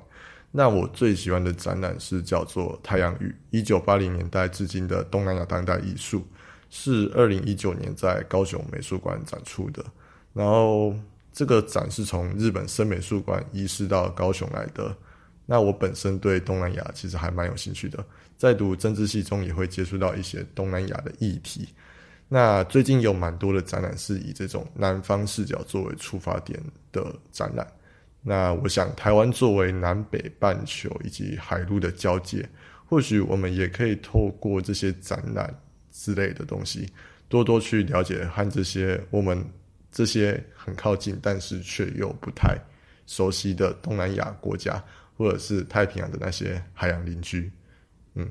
[0.53, 6.24] 那我最喜欢的展览是叫做《太阳雨》，一九八零年代至今的东南亚当代艺术，
[6.68, 9.84] 是二零一九年在高雄美术馆展出的。
[10.32, 10.94] 然后
[11.32, 14.94] 这个展是从日本森美术馆移师到高雄来的。
[15.46, 18.05] 那我本身对东南亚其实还蛮有兴趣的，
[18.36, 21.68] 在读政治系中也会接触到一些东南亚的议题。
[22.28, 26.61] 那最近有蛮多的展览是以这种南方视角作为出发点
[26.92, 27.66] 的展览。
[28.22, 32.46] 那我想，台湾作为南北半球以及海陆的交界，
[32.86, 35.54] 或许我们也可以透过这些展览
[35.90, 36.86] 之类的东西，
[37.28, 39.42] 多多去了解和这些我们
[39.90, 42.58] 这些很靠近但是却又不太
[43.06, 44.84] 熟悉的东南亚国家，
[45.16, 47.50] 或者是太平洋的那些海洋邻居，
[48.14, 48.30] 嗯。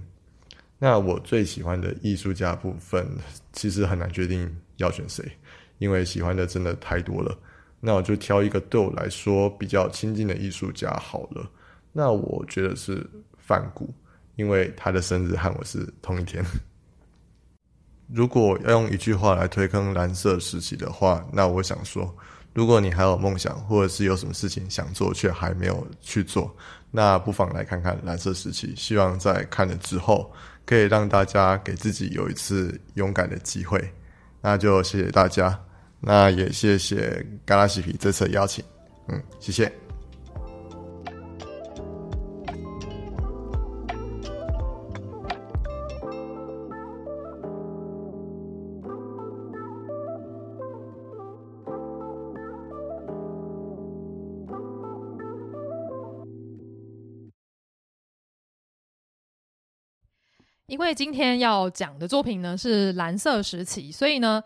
[0.81, 3.05] 那我最喜欢的艺术家部分，
[3.51, 5.29] 其实很难决定要选谁，
[5.77, 7.37] 因为喜欢的真的太多了。
[7.79, 11.49] 那我就挑一个对我来说比较亲近的艺术家好了。
[11.91, 13.05] 那我觉得是
[13.37, 13.93] 梵谷，
[14.35, 16.43] 因为他的生日和我是同一天。
[18.11, 22.15] 如果要用一句话来推坑蓝色时期的话，那我想说，
[22.53, 26.55] 如果你还有梦想，或者是有什么事情想做却还没有去做，
[26.91, 28.73] 那不妨来看看蓝色时期。
[28.75, 30.31] 希望在看了之后。
[30.65, 33.91] 可以让大家给自己有一次勇敢的机会。
[34.39, 35.59] 那就谢谢大家，
[36.01, 38.63] 那也谢谢嘎拉西皮这次的邀请，
[39.09, 39.71] 嗯，谢谢。
[60.67, 64.41] 因为今天要讲的作品呢是《蓝色时期》，所以呢，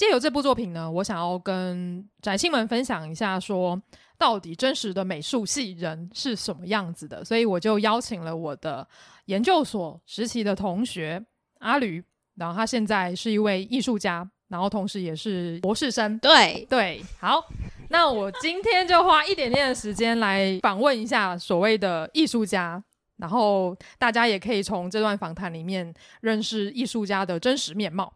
[0.00, 3.78] 借由这部作品呢，我想要跟宅青们分享一下，说
[4.16, 7.22] 到底真实的美术系人是什么样子的。
[7.22, 8.88] 所以我就邀请了我的
[9.26, 11.22] 研究所实习的同学
[11.58, 12.02] 阿吕，
[12.36, 16.18] 然后他现在是一位艺术家，然后同时也是博士生。
[16.20, 17.46] 对对，好，
[17.90, 22.82] 那我今天就花一点点的时间来访问一下所谓的艺术家。
[23.18, 25.92] 然后大家也可以从这段访谈里面
[26.22, 28.10] 认识艺术家的真实面貌。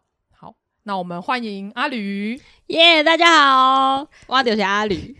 [0.85, 2.39] 好，那我们欢迎阿吕。
[2.67, 5.15] 耶，yeah, 大家好，我就是阿吕。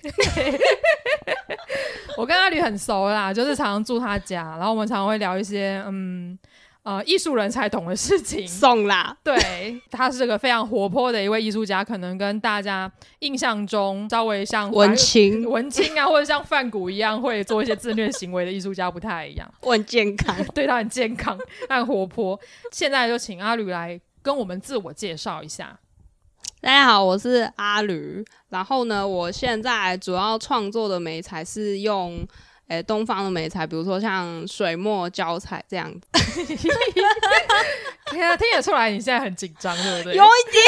[2.18, 6.38] 我跟阿吕很熟啦，就是常常住他家，然后我们常常会聊一些嗯。
[6.84, 9.18] 呃，艺术人才懂的事情，送啦。
[9.24, 12.92] 对，他是个非常活泼的一位艺术家，可能跟大家
[13.22, 19.52] 印象中稍微像文青、 文青啊，或者像范谷一样会做一些自虐行为的艺术家不太一样。
[19.62, 21.36] 我很健康， 对，他很健康，
[21.68, 22.40] 他很活泼。
[22.72, 25.78] 现在就请阿吕来跟我们自我介绍一下。
[26.60, 28.26] 大家好，我是阿吕。
[28.50, 32.28] 然后呢，我现在主要创作的媒材是用。
[32.68, 36.08] 诶，东方的媒材，比如说像水墨、胶彩这样子。
[38.10, 40.16] 天啊，听得出来你现在很紧张，对不对？
[40.16, 40.64] 有一点。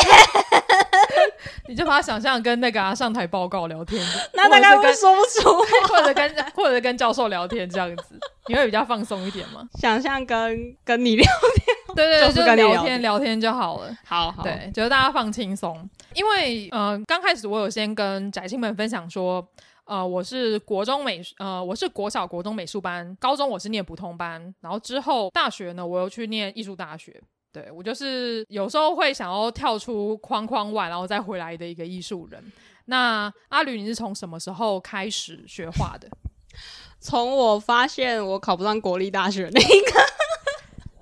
[1.68, 4.00] 你就把它想象跟那个、啊、上台报告聊天，
[4.36, 5.52] 那大概会说不出，
[5.88, 9.68] 或者跟 或者跟教授聊天这样子，你会比较放松一点吗？
[9.82, 13.98] 想象跟跟你聊天，对对对，就是跟聊天聊天就好了。
[14.06, 15.90] 好好，对，就是大家放轻松。
[16.14, 19.46] 因为呃，刚开始我有先跟宅青们分享说。
[19.90, 27.24] 呃，我是国中美，呃，我是国小国中美术班，高中我是念普通班，然后之后大学呢，我又去念艺术大学。
[27.54, 32.52] 对，我就是有时候会想要跳出框框外，然后再回来的一个艺术人。
[32.88, 36.10] 那阿吕，你是从什么时候开始学画的？
[37.00, 40.17] 从我发现我考不上国立大学那一个。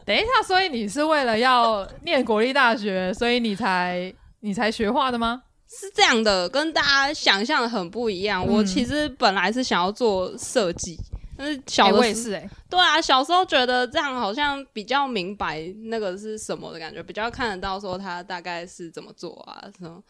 [0.05, 5.41] 等一下，所以你是为了要念国立大学，所以你才你才学画的吗？
[5.67, 8.45] 是这样的，跟大家想象的很不一样。
[8.45, 10.95] 嗯、我其实本来是想要做设计，
[11.35, 20.01] 但是小的也是哎、欸，对啊，小时候觉得这样好像比较明白那个是什么的感觉，比较看得到说他大概是怎么做啊，什么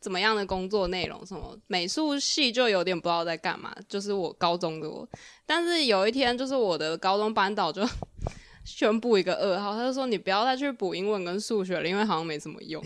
[0.00, 3.72] 怎么样的工作内容，什么美术系就有点不知道在干嘛。
[3.88, 5.08] 就是我高中的我，
[5.46, 7.82] 但是有一天，就是我的高中班导就
[8.68, 12.84] 宣布一个噩耗，他就说你不要再去补英文跟数学了，因为好像没什么用。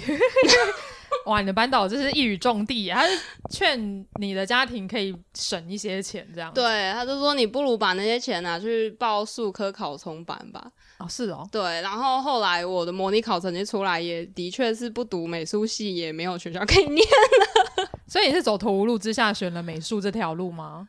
[1.26, 3.18] 哇，你的班导就是一语中的，他是
[3.50, 6.52] 劝你的家庭可以省一些钱，这样。
[6.54, 10.70] 对，他就说你不如把那些钱拿去报数科考冲班吧。
[10.98, 11.46] 哦，是哦。
[11.50, 17.90] 对，然后后来我的模拟考成绩出来，也的确是不读美术系，也没有学校可以念了。
[18.06, 20.88] 所以你是走投无路之下选了美术这条路吗？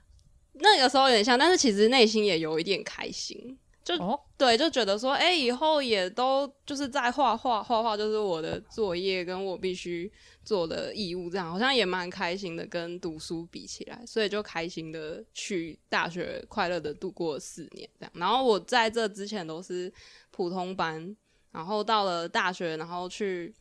[0.53, 3.57] 那个时候有点像，但是其实内心也有一点开心。
[3.83, 10.09] 就、哦、对，就觉得说，哎、欸，以后也都就是在画画，画画就是我的作业，跟我必须
[10.45, 18.11] 做的义务，这样好像也蛮开心的，跟读书比起来，所以就开心的去大学，快乐的度过四年，这样。
[18.15, 19.91] 然后我在这之前都是
[20.31, 21.15] 普通班，
[21.51, 23.53] 然后到了大学，然后去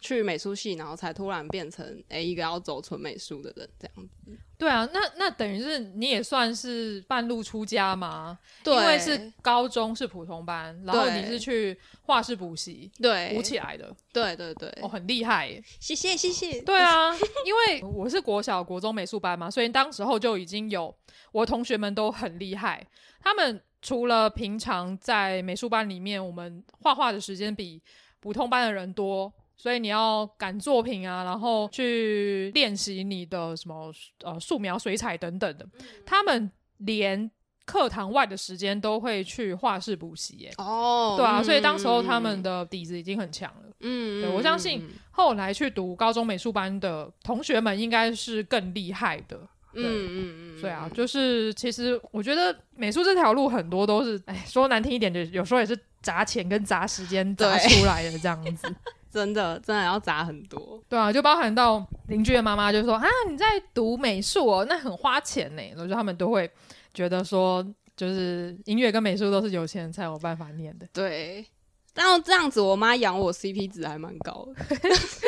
[0.00, 4.36] 去美术系，然后才突然变成哎、欸、一个要走纯美术的人，这样子。
[4.56, 8.38] 对啊，那那等于是你也算是半路出家嘛？
[8.62, 13.94] 对，因为是高中是普通班，然后你是去画室补习，对，补起来的。
[14.12, 16.60] 对对对，哦，很厉害耶，谢谢谢谢。
[16.62, 17.14] 对啊，
[17.46, 20.94] 因为我是国小国中美术班嘛，所以当时候就已经有
[21.32, 22.86] 我同学们都很厉害。
[23.22, 27.82] 他们除了平常在美术班里面，我们画画的时间比
[28.18, 29.32] 普通班的人多。
[29.60, 33.92] 所以你要赶作品啊，然后去练习你的什么
[34.24, 35.66] 呃素描、水彩等等的。
[35.78, 37.30] 嗯、他们连
[37.66, 40.50] 课堂外的时间都会去画室补习耶。
[40.56, 43.70] 哦，对啊，嗯、所以当时候他们的底子已经很强了。
[43.80, 49.36] 嗯，对，我相信后来去读高中美术班的同学们应该是更厉害的。
[49.74, 58.74] 嗯嗯嗯，对啊，就是其实我觉得美术这条路很多都是，哎，说难听一点，就有时候也是砸钱跟砸时间砸出来的这样子。
[59.10, 60.82] 真的，真的要砸很多。
[60.88, 63.44] 对啊，就包含到邻居的妈妈就说啊，你在
[63.74, 65.62] 读美术哦，那很花钱呢。
[65.72, 66.50] 我觉得他们都会
[66.94, 67.64] 觉得说，
[67.96, 70.86] 就是音乐跟美术都是有钱人才有办法念的。
[70.92, 71.44] 对，
[71.92, 74.76] 但这样子，我妈养我 CP 值还蛮高的。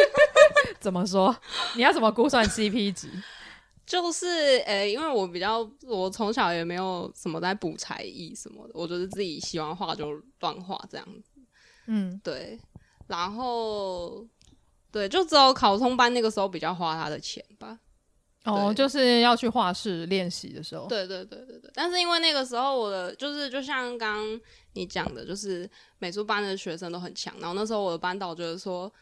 [0.78, 1.36] 怎么说？
[1.76, 3.08] 你要怎么估算 CP 值？
[3.84, 4.26] 就是
[4.64, 11.40] 呃、欸，因为我比较，我从小也没有什么在补才艺什么的，我就是自己喜欢画就乱画这样子。
[11.86, 12.58] 嗯，对。
[13.12, 14.26] 然后，
[14.90, 17.78] 对，就只有考通班那个时候比较花他的钱吧。
[18.44, 20.86] 哦，就是要去画室练习的时候。
[20.88, 21.70] 对对对对对。
[21.74, 24.40] 但是因为那个时候我的就是就像刚刚
[24.72, 28.92] 你讲的，就是美术班的学生都很强，然后那时候我的班导觉得说。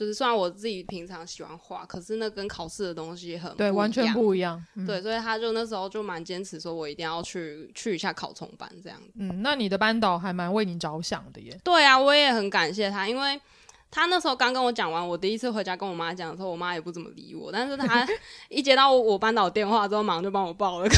[0.00, 4.58] 就是虽然我自己平常喜欢画，可是那跟考试的东西很对，完全不一样。
[4.74, 8.98] 嗯、对，所以他就那时候就蛮坚持说，我一定要去去一下考重班这样。
[9.16, 11.54] 嗯，那你的班导还蛮为你着想的耶。
[11.62, 13.38] 对啊，我也很感谢他，因为
[13.90, 18.08] 他那时候刚跟我讲完，我第一次回家跟我妈讲的时候，我妈也不怎么理我，但是他
[18.48, 20.96] 一接到我班导电话之后，马上就帮我报了个。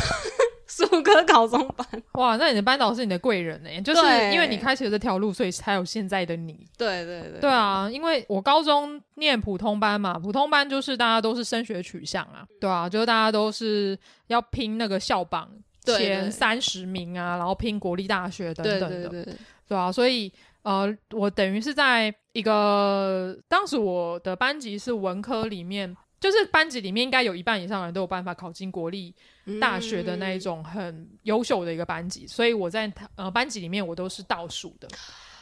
[0.87, 2.37] 数科考中班，哇！
[2.37, 3.80] 那你的班导是你的贵人呢？
[3.83, 4.03] 就是
[4.33, 6.66] 因为你开启了这条路，所以才有现在的你。
[6.76, 7.89] 对对对，对啊！
[7.91, 15.49] 因为我高中念普通班嘛，普通班就是大家都是升学取向啊，对啊，就是大家都是要拼那个校榜
[15.85, 19.35] 前三十名啊，然后拼国立大学等等的，对对对，
[19.68, 25.97] 对啊，所以呃，我等于是在一个当时我的班级是文科里面。
[26.23, 29.12] 就是班级里面应该有一半以上的人都有办法考进国立
[29.61, 34.87] 大学的那一种很优秀的一个班级，嗯、所以我在呃班级里面我都是倒数的，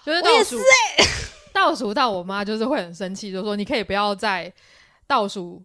[0.07, 1.05] 就是倒数，欸、
[1.53, 4.51] 倒数到我妈就是会很生气，就说你可以不要再
[5.07, 5.63] 倒数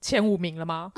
[0.00, 0.90] 前五名了吗？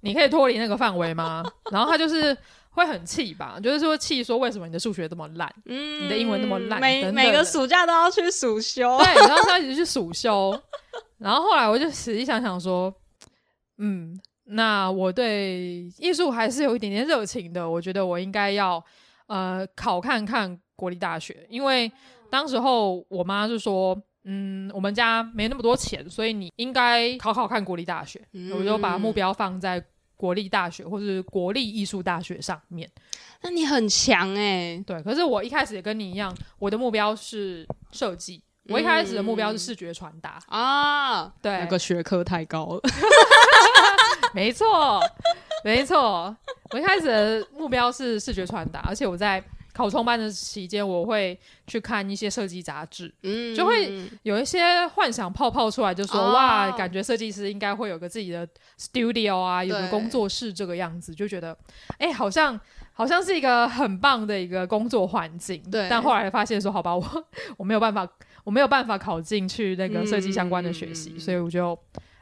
[0.00, 1.44] 你可以脱离那个范围吗？
[1.70, 2.34] 然后他就是
[2.78, 10.58] 会很气吧，就是说气说为什么你的数学这么烂，嗯，你的英文那么烂，每每个暑假都要去暑修，对，然后他一直去暑修。
[11.18, 12.94] 然后后来我就仔细想想说，
[13.78, 17.68] 嗯，那我对艺术还是有一点点热情的。
[17.68, 18.82] 我觉得我应该要
[19.26, 21.90] 呃考看看国立大学，因为
[22.30, 28.22] 当时候我妈就说，嗯，我们家没那么多钱，所以你应该考考看国立大学。
[28.32, 29.82] 嗯，我就把目标放在
[30.18, 32.90] 国立大学或是国立艺术大学上面。
[33.40, 34.84] 那你很强诶。
[34.86, 38.42] 对，可是我一开始也跟你一样，我的目标是设计。
[38.68, 42.82] 我一开始的目标是视觉传达啊，对，那个学科太高了，
[44.34, 45.00] 没错，
[45.64, 46.36] 没错。
[46.72, 49.42] 我一开始的目标是视觉传达，而且我在
[49.78, 53.88] 考创班的期间，我会去看一些设计杂志，嗯，就会
[54.24, 58.44] 有一些幻想泡泡出来，就说、哦、哇，感觉设计师应该会有个自己的
[58.76, 61.56] studio 啊，有个工作室这个样子，就觉得
[61.98, 62.58] 哎、欸，好像
[62.92, 65.62] 好像是一个很棒的一个工作环境。
[65.70, 67.24] 对，但后来发现说，好吧，我
[67.58, 68.08] 我没有办法。
[68.44, 71.78] 我没有办法考进去那个设计相关的学习，嗯、所以我就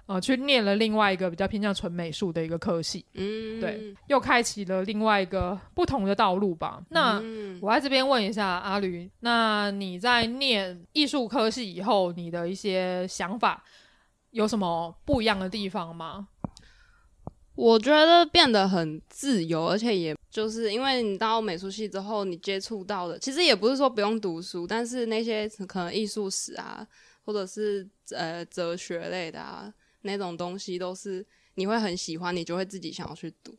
[0.06, 6.80] 呃去念了另外一个比较偏向纯美术的一个科系，嗯，对，又开启了另外一个不同的道路吧。
[6.90, 13.64] 那、嗯、我在这边问一下阿驴，那你在念艺术科系以后，你的一些想法
[14.30, 16.28] 有什么不一样的地方吗？
[17.56, 26.86] 我觉得变得很自由，而且也就是因为你到美术系之后，你接触到的其实也不是说不用读书，但是那些可能艺术史啊，
[27.24, 29.72] 或者是呃哲学类的啊
[30.02, 33.56] 那种东西，都是你会很喜欢，你就会自己想要去读，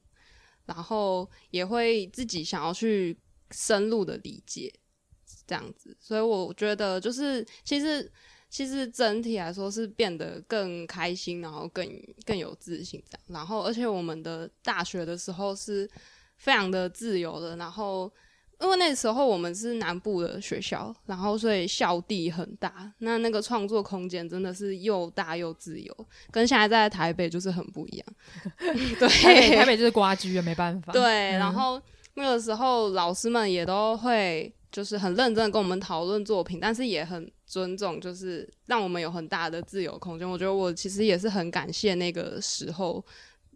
[0.65, 3.17] 然后也会自己想要去
[3.51, 4.73] 深入的理解
[5.45, 5.95] 这样子。
[5.99, 8.11] 所以我觉得就是其实。
[8.49, 11.85] 其实整体来说是变得更开心，然后更
[12.25, 13.21] 更有自信这样。
[13.27, 15.87] 然后，而且我们的大学的时候是
[16.37, 17.57] 非常的自由的。
[17.57, 18.09] 然后，
[18.59, 28.07] 因为那时候我们是南部的学校，然后所以校地很大，那那个创作空间真的是又大又自由，跟现在在台北就是很不一样。
[28.99, 30.91] 对，台北，台北就是瓜居也没办法。
[30.93, 31.81] 对，嗯、然后
[32.15, 34.53] 那个时候老师们也都会。
[34.69, 40.29] 就是很认真的跟我们讨论作品，但是也很尊重，就是让我们有很大的自由空间。
[40.29, 43.03] 我觉得我其实也是很感谢那个时候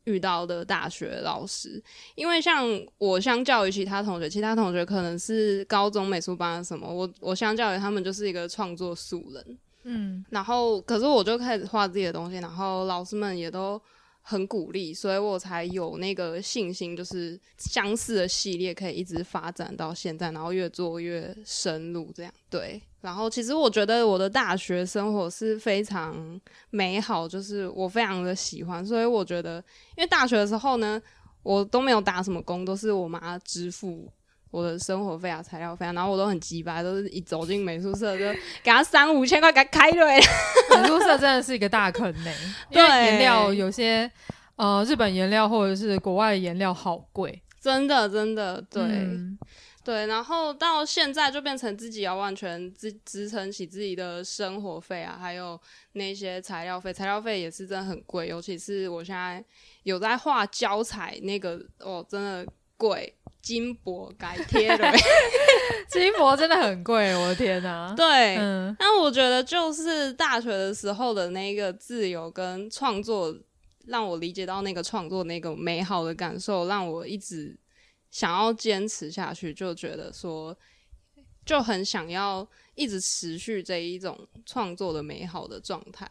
[0.06, 1.82] 遇到的大学老师，
[2.16, 13.82] 因为像我相较于其他同学，其他同学可能是高中美术班什么，我我相较于他们就是一个创作素人，嗯，然后可是我就开始画自己的东西，然后老师们也都。
[14.22, 22.82] 很鼓励，所以我才有那个信心，就是相似的系列可以一直发展到现在，然后越做越深入，这样对。
[23.02, 29.58] 然后其实我觉得我的大学生活是非常美好，就是我非常的喜欢，所以我觉得，
[29.98, 31.02] 因为大学的时候呢，
[31.42, 34.08] 我都没有打什么工，都是我妈支付。
[34.52, 38.26] 我的生活费啊、材料费啊，然后我都很急吧，都是一走进美术社就
[38.62, 40.20] 给他三五千块给他开对。
[40.78, 42.32] 美术社真的是一个大坑呢，
[42.70, 44.10] 因为颜料有些
[44.58, 48.84] 呃日本颜料或者是国外的颜料好贵，真的真的对。
[48.84, 49.38] 嗯、
[49.84, 55.60] 对，然后到现在就变成自己要完全支支撑起自己的生活费啊，还有
[55.94, 59.44] 那些材料费，材料费也是真的很贵，尤其是我现在
[59.84, 62.46] 有在画胶彩，那个哦，真的
[62.78, 64.92] 贵，金箔改贴的，
[65.90, 67.94] 金箔真的很贵，我的天哪！
[67.98, 73.36] 对，嗯，那我觉得就是大学的时候的那个自由跟创作，
[73.88, 77.58] 让我理解到那个创作那个美好的感受，让我一直。
[78.14, 80.54] 想要坚持下去，就觉得说
[81.46, 86.06] 就很想要一直持续这一种创作的美好的状态。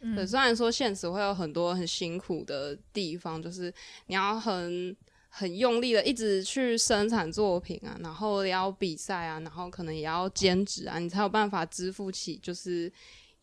[0.00, 3.70] 嗯，对，虽然说现实会有很多很辛苦的地方，就是
[4.06, 4.96] 你要很
[5.34, 12.92] 很用力的一直去生产作品啊，然后也要比赛啊，然后可能也要兼职啊，你才有办法支付起，就是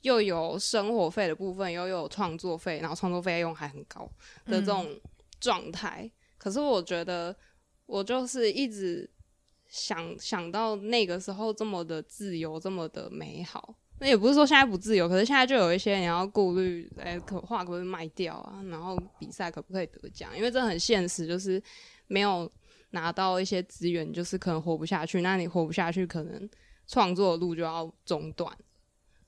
[0.02, 4.10] 又有生活费的部分，又有创作费，然后创作费用还很高
[4.46, 4.88] 的这种
[5.40, 6.02] 状态。
[6.04, 6.12] 嗯。
[6.38, 7.36] 可是我觉得。
[7.92, 9.10] 我就是一直
[9.68, 13.74] 想想到那个时候这么的自由，这么的美好。
[14.00, 18.62] 那也不是说现在不自由，可是现在就有一些你要顾虑，哎、欸，可画可不可以卖掉啊？
[18.70, 20.36] 然后比赛可不可以得奖？
[20.36, 21.62] 因为这很现实，就是
[22.08, 22.50] 没有
[22.92, 25.22] 拿到一些资源，就是可能活不下去。
[25.22, 26.50] 那你活不下去，可能
[26.88, 28.52] 创作的路就要中断。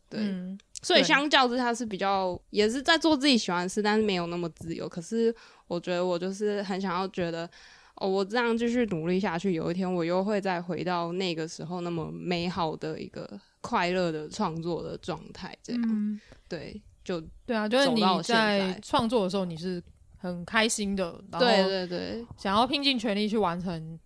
[0.10, 4.88] 对、嗯，所以相较之下是比较也是在做自己喜欢的事，但是没有那么自由。
[4.88, 5.36] 可是
[5.68, 7.50] 我觉得我就是很想要觉得。
[7.96, 19.82] 哦，我这样继续努力下去，有一天我又会再回到那个时候那么美好的一个快乐的创作的状态，这样、嗯、对，就对啊，就是你在创作的时候你是
[20.18, 24.00] 很开心的，然后对对对，想要拼尽全力去完成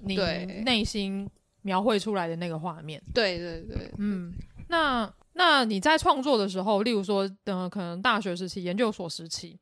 [0.00, 0.16] 你
[0.64, 1.28] 内心
[1.62, 4.32] 描绘出来的那个画面，对对对，嗯，
[4.68, 9.58] 那那你在创作的时候，例如说，嗯、呃，可能大学时期、研究所时期，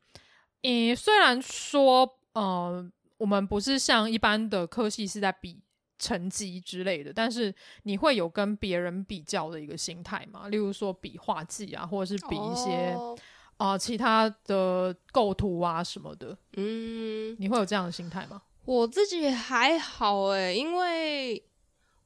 [0.61, 2.89] 你虽然说，呃。
[3.19, 5.61] 我们不是像一般的科系是在比
[5.99, 10.47] 成绩之类的，但是你会有跟别人比较的一个心态吗？
[10.47, 13.19] 例如说比画技啊，或者是比一些啊、oh.
[13.57, 16.35] 呃、其他的构图啊什么的。
[16.55, 18.41] 嗯，你会有这样的心态吗？
[18.65, 21.43] 我自己还好诶、欸，因为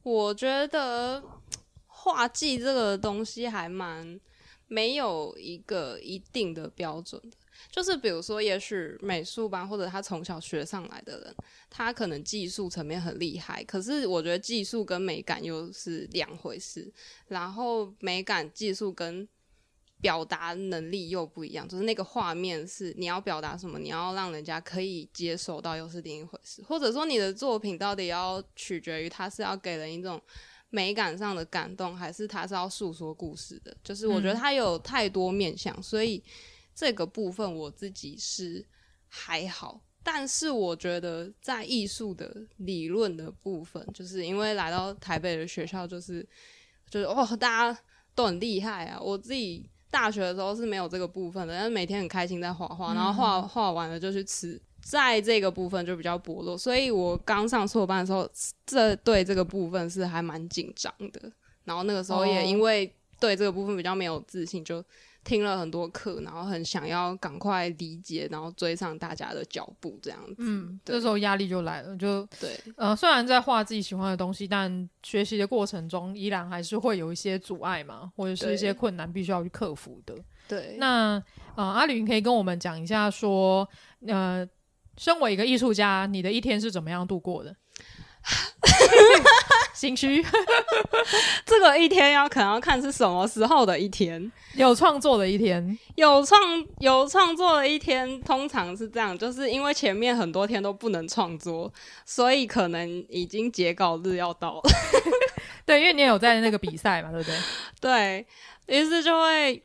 [0.01, 1.23] 我觉得
[1.85, 4.19] 画技这个东西还蛮
[4.73, 7.37] 没有一个一定的标准的。
[7.71, 11.35] 就是比如说，也许美术班或者他从小学上来的人，
[11.69, 16.91] 他可能技术层面很厉害，可是我觉得技术跟美感又是两回事。
[17.27, 19.27] 然后美感、技术跟
[20.01, 26.61] 表达能力又不一样，就是那个画面是你要表达什么，你要让人家可以接受到，又是另一回事。
[26.63, 30.21] 或者说，你的作品到底要取决于他是要给人一种
[30.73, 33.73] 美感上的感动，还是他是要诉说故事的？
[33.81, 36.21] 就是我觉得他有太多面向，所以。
[36.75, 38.65] 这个部分我自己是
[39.07, 46.27] 还好，但是我觉得在艺术的理论的部分，就是因为来到台北的学校，就是
[46.89, 47.79] 就是哦，大家
[48.15, 48.99] 都很厉害啊。
[48.99, 56.55] 我自己大学的时候是没有这个部分的，但是每天很开心在画画，然后画画完了就去吃，在这个部分就比较薄弱。
[56.55, 58.29] 所以我刚上硕班的时候，
[58.65, 61.31] 这对这个部分是还蛮紧张的。
[61.63, 64.83] 然后那个时候也因为对这个部分比较没有自信，就。
[65.25, 70.35] 听了很多课，然后很想要赶快理解，然后追上大家的脚步，这样子。
[70.39, 72.59] 嗯，这时候压力就来了，就对。
[72.75, 80.13] 呃，虽然在画自己喜欢的东西，但学习的过程中依然还是会有一些阻碍嘛，或者是一些困难必须要去克服的。
[80.45, 80.75] 对。
[80.77, 81.23] 那
[81.55, 83.65] 呃，阿吕可以跟我们讲一下，说
[84.05, 84.45] 呃，
[84.97, 87.55] 身为一个艺术家，你的一天是怎么样度过的？
[89.73, 90.23] 心虚，
[91.45, 94.31] 这个一天要可能要看是什么时候的一天。
[94.55, 96.39] 有创作的一天，有创
[96.79, 101.73] 有创作的一天，通常是这样，就是因为前面很多天都不能创作，
[102.05, 104.61] 所以可能已经截稿日要到了。
[105.65, 107.37] 对，因为你也有在那个比赛嘛，对不对？
[107.81, 108.25] 对，
[108.67, 109.61] 于是就会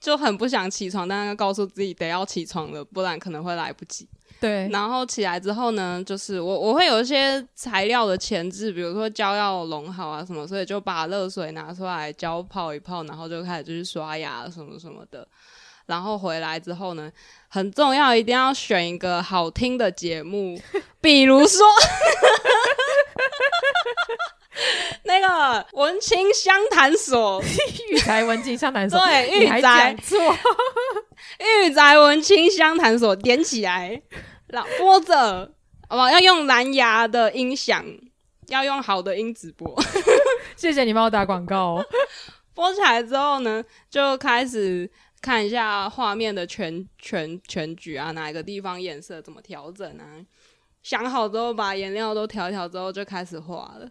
[0.00, 4.08] 就很不想起床，但是告诉自己得要起床了，不然可能会来不及。
[4.40, 15.26] 对，然后起来之后呢，就是我我会有一些材料的前置，比如说胶要融好啊什么，所以就把热水拿出来，胶泡一泡，然后就开始就是刷牙什么什么的。
[15.86, 17.12] 然后回来之后呢，
[17.48, 20.58] 很重要，一定要选一个好听的节目，
[21.00, 21.60] 比如说
[25.04, 27.42] 那个文青相谈所，
[27.90, 30.16] 育宅文青相谈所，对，育宅错，
[31.38, 34.02] 育宅文清香谈所，点起来。
[34.78, 35.52] 播着，
[35.88, 36.10] 好不好？
[36.10, 37.84] 要用蓝牙的音响，
[38.48, 39.74] 要用好的音质播。
[40.56, 41.86] 谢谢你帮我打广告哦。
[42.54, 44.88] 播起来之后呢，就开始
[45.20, 50.22] 看一下画面的全全全局啊，哪一个地方颜色怎么调整啊？
[50.84, 53.88] 想好之后，把颜料都调一调之后，就开始画了。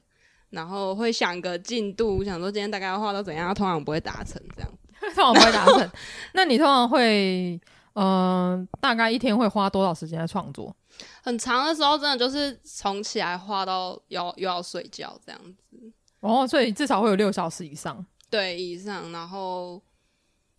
[0.51, 4.71] 然后会想个进度，想说今天大概要画到怎样，通常不会达成这样。
[5.15, 5.91] 通常不会达成。
[6.33, 7.59] 那你通常会，
[7.93, 10.75] 嗯、呃，大概一天会花多少时间在创作？
[11.23, 15.91] 很长的时候，真的就是从起来画到要又要睡觉这样子。
[16.19, 18.05] 哦，所以至少会有六小时以上。
[18.29, 19.11] 对，以上。
[19.11, 19.81] 然后。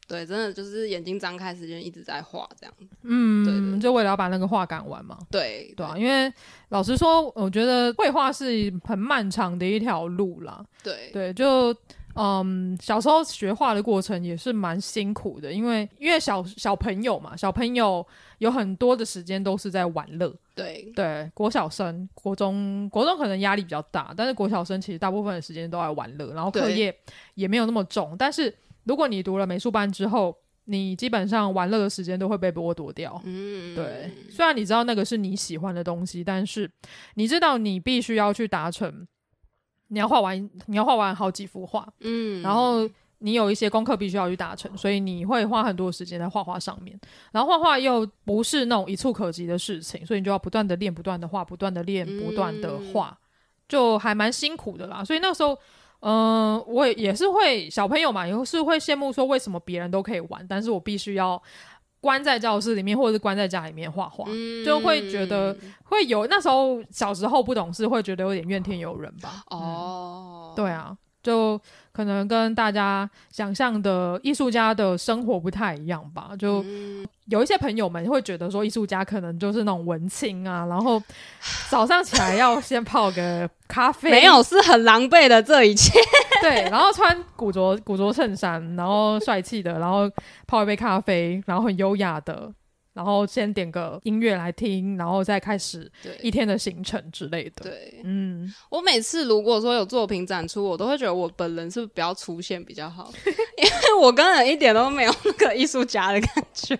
[0.07, 2.87] 对，真的就是眼睛张开，时间一直在画这样子。
[3.05, 5.17] 嗯，对，对，就为了要把那个画赶完嘛。
[5.31, 6.31] 对，对啊，因为
[6.69, 10.63] 老实说，我觉得绘画是很漫长的一条路啦。
[10.83, 11.75] 对，对，就
[12.15, 18.07] 嗯，小时候学画的过程也是蛮辛苦的，因为因为小小朋友嘛，小朋友
[18.39, 20.35] 有很多的时间都是在玩乐。
[20.55, 26.97] 对，对，国小生、国中、国中可能压力比较大，但是国小生其实大部分的时间都在玩乐，然后课业
[27.35, 28.55] 也没有那么重，但是。
[28.87, 30.37] 如果你读了美术班之后，
[30.67, 33.19] 你基本上玩乐的时间都会被剥夺掉。
[33.25, 34.11] 嗯，对。
[34.29, 36.71] 虽然你知道那个是你喜欢的东西，但是
[37.15, 39.09] 你知道你必须要去达成，
[39.95, 41.89] 你要画完，你要画完好几幅画。
[42.01, 42.87] 嗯，然后
[43.19, 46.99] 你有一些功课必须要去达成，所以你会花很多时间在画画上面。
[47.33, 53.17] 然后画画又不是那种一触可及的事情，所以你就要不断的练，不断的画，不断的练，不断的画，
[53.69, 55.03] 就还蛮辛苦的啦。
[55.05, 55.57] 所以那时候。
[56.07, 61.43] 嗯，我也是会小朋友嘛，也是会羡慕说为什么别人都可以玩，但是我必须要
[62.05, 69.43] 关在教室里面或者是关在家里面画画，嗯、就会觉得会有那时候小时候不懂事，会觉得有点怨天尤人吧。
[69.49, 71.59] 哦、嗯，对啊，就。
[71.95, 76.65] 可能跟大家想象的艺术家的生活不太一样吧，就
[77.27, 81.01] 有一些朋友们会觉得说艺术家可能就是那种文青啊，然后
[81.71, 85.93] 早上起来要先泡个咖啡，没有，是很狼狈的这一切，
[86.49, 90.11] 对，然后穿古着古着衬衫，然后帅气的，然后
[90.47, 92.53] 泡一杯咖啡，然后很优雅的。
[92.93, 95.91] 然后先点个音乐来听，然后再开始
[96.23, 97.65] 一天的行程之类的。
[97.65, 103.13] 对，嗯，我每次如果说有作品展出，我都会觉得我本人是不是不要出现比较好，
[103.59, 106.79] 因为我根本一点都没有那个艺术家的感觉。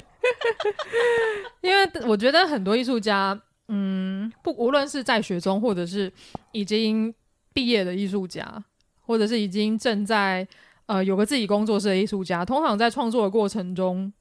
[1.63, 3.37] 因为我觉得很多艺术家，
[3.67, 6.13] 嗯，不，无论是在学中，或者是
[6.53, 7.13] 已经
[7.53, 8.63] 毕业的艺术家，
[9.07, 10.47] 或者是已经正在
[10.87, 14.13] 呃有个自己工作室的艺术家，通常在创作的过程中。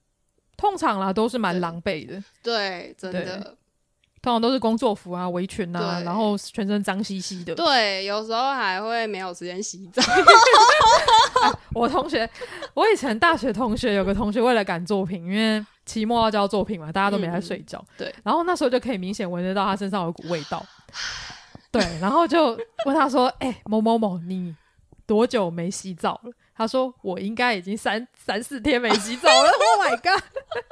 [0.55, 2.23] 通常啦，都是蛮狼狈的。
[2.43, 3.57] 对，真的，
[4.21, 7.55] 通常都是工作服啊、围裙啊，然后全身脏兮兮的。
[7.55, 10.01] 对，有时候还会没有时间洗澡。
[11.41, 12.29] 啊、我同学，
[12.75, 17.79] 我以前大学同学有个同学，为了赶作品，因为期末要交作品嘛，大家都没在睡觉。
[17.79, 20.63] 嗯、对，然后那时候就可以明显闻得到他身上有股味道。
[21.71, 24.55] 对，然后就问他说：“哎、欸，某某某，你
[25.06, 29.49] 多久没洗澡了？”他说：“我应该已经三三四天没洗澡了。
[29.58, 30.24] ”Oh my god！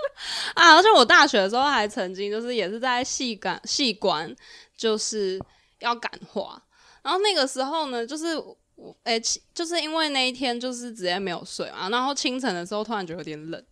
[0.54, 4.36] 啊，而且我大学的时候还曾经就是也是在戏感戏馆，
[4.78, 5.42] 就是
[5.80, 6.62] 要赶画。
[7.02, 13.64] 然后那个时候呢，就是我哎、欸，就是因为那一天就是直接没有睡嘛，然后清晨的时候突然觉得有点冷。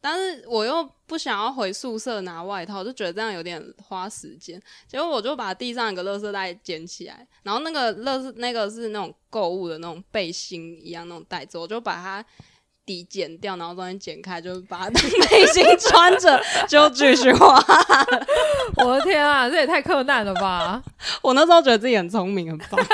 [0.00, 4.60] 但是我又不想要回宿舍拿外套，就觉得这样有点花时间。
[4.86, 12.24] 结果我就把地上一个垃圾袋捡起来，然后那个垃圾那个是那种购物的那种背心一样那种袋子，我就把它
[12.90, 17.62] 底剪掉，然后中间剪开，就把它 当背心穿着，就继续画。
[18.84, 20.82] 我的天啊，这也太克难了吧！
[21.22, 22.84] 我那时候觉得自己很聪明，很棒。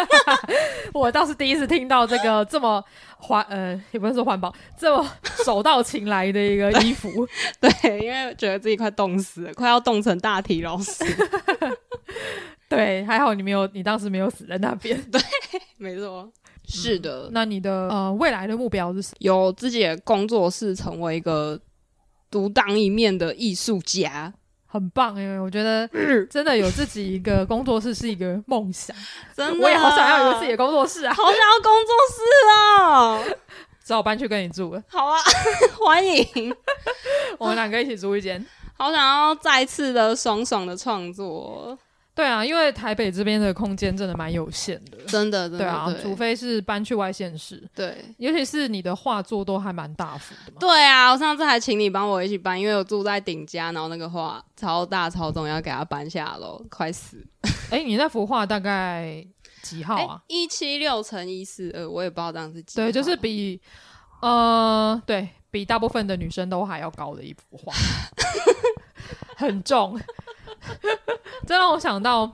[0.93, 2.85] 我倒是第一次听到这个这么。
[3.19, 5.05] 环呃，也不是说环保，这么
[5.43, 7.27] 手到擒来的一个衣服，
[7.59, 11.03] 对，对，因为觉得自己快冻死了，快要冻成大体老师。
[12.69, 15.03] 对，还好你没有，你当时没有死在那边。
[15.11, 15.19] 对，
[15.79, 16.31] 没错，
[16.67, 17.29] 是的。
[17.29, 19.17] 嗯、那你的呃未来的目标是什么？
[19.21, 21.59] 有自己的工作室，成为一个
[22.31, 24.35] 独当一面的艺术家。
[24.69, 25.89] 很棒，因为我觉得
[26.27, 28.95] 真的有自己一个工作室是一个梦想，
[29.35, 33.39] 真的，我也好想要有自己的工作室啊，好想要工作室啊，
[33.83, 34.83] 只好搬去跟你住了。
[34.89, 35.17] 好啊，
[35.81, 36.55] 欢迎，
[37.39, 38.45] 我们两个一起租一间。
[38.77, 41.79] 好想要再次的爽爽的创作。
[42.17, 50.57] 对啊，因为台北这边的空间真的蛮有限的，真的，真的，对啊，除非是搬去外县市，对，尤其是你的画作都还蛮大幅的嘛。
[50.59, 57.23] 对啊，我上次还请你帮我一起搬，因为我住在顶家，然后那个画超大超重，要给它搬下楼，快死。
[57.71, 59.23] 哎、欸，你那幅画大概
[59.61, 60.23] 几号啊？
[60.29, 62.87] 一七六乘一四二，我也不知道这样是几号。
[62.87, 63.61] 对，就是比
[64.23, 67.75] 呃，对比大部分的女生都还要高的一幅画，
[69.37, 70.01] 很重。
[71.47, 72.31] 这让我想到，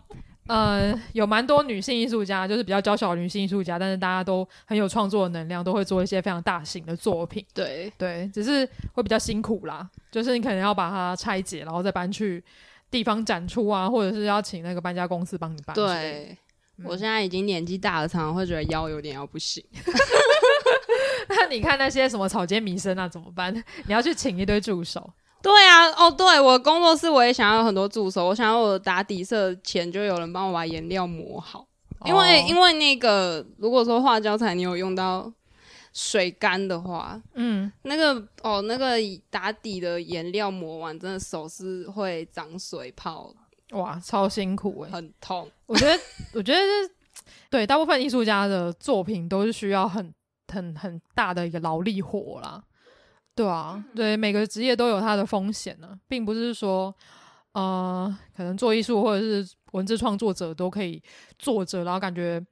[0.46, 7.44] 呃，有蛮多女性艺术家，就是比较娇小的女性艺术家，但是大家都很有创作的能量，都会做一些非常大型的作品。
[7.54, 12.42] 对对，只是会比较辛苦啦，就是你可能要把它拆解，然后再搬去
[12.90, 15.74] 地方展出啊，或者是要请那个搬家公司帮你搬。
[15.74, 16.36] 对，
[16.78, 19.64] 嗯、我现在已经年纪大了，常常会觉得腰有点要不行。
[21.28, 23.54] 那你看那些什么草间弥生啊，怎么办？
[23.86, 25.08] 你要去请一堆助手。
[25.42, 31.66] 对啊，哦，对，我工作室我也想要有很多助手，我想要我打底色前就有人帮我把颜料抹好，
[32.04, 35.30] 因为、哦、因为那个如果说画胶彩你有用到
[35.92, 38.96] 水干的话，嗯，那个哦那个
[39.30, 43.34] 打底的颜料抹完，真的手是会长水泡，
[43.72, 45.50] 哇，超辛苦诶，很痛。
[45.66, 46.00] 我觉得
[46.34, 46.60] 我觉得
[47.50, 50.14] 对大部分艺术家的作品都是需要很
[50.52, 52.62] 很很大的一个劳力活啦。
[53.34, 56.94] 对啊，对，每个职业都有它的风险呢，并不是说，
[57.52, 61.02] 呃，可能做艺术或者是文字创作者都可以
[61.38, 62.44] 坐着，然后感觉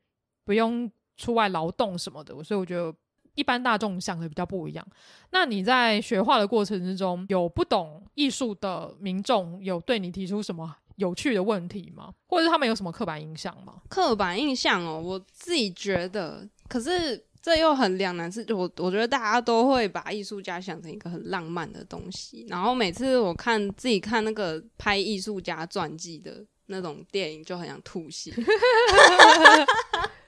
[0.42, 2.32] 不用出外劳动什么的。
[2.42, 2.94] 所以我觉得
[3.34, 4.86] 一般大众想的比较不一样。
[5.32, 12.10] 那你在学画的过程之中，有不懂艺术的民众有对你提出什么有趣的问题吗？
[12.26, 13.82] 或者是他们有什么刻板印象吗？
[13.90, 17.26] 刻板印象哦，我自己觉得，可是。
[17.42, 28.32] 这又很两难，是我我觉得大家都会把艺术家想成一个很浪漫的东西，然后每次我看自己看那个拍艺术家传记的那种电影，就很想吐血。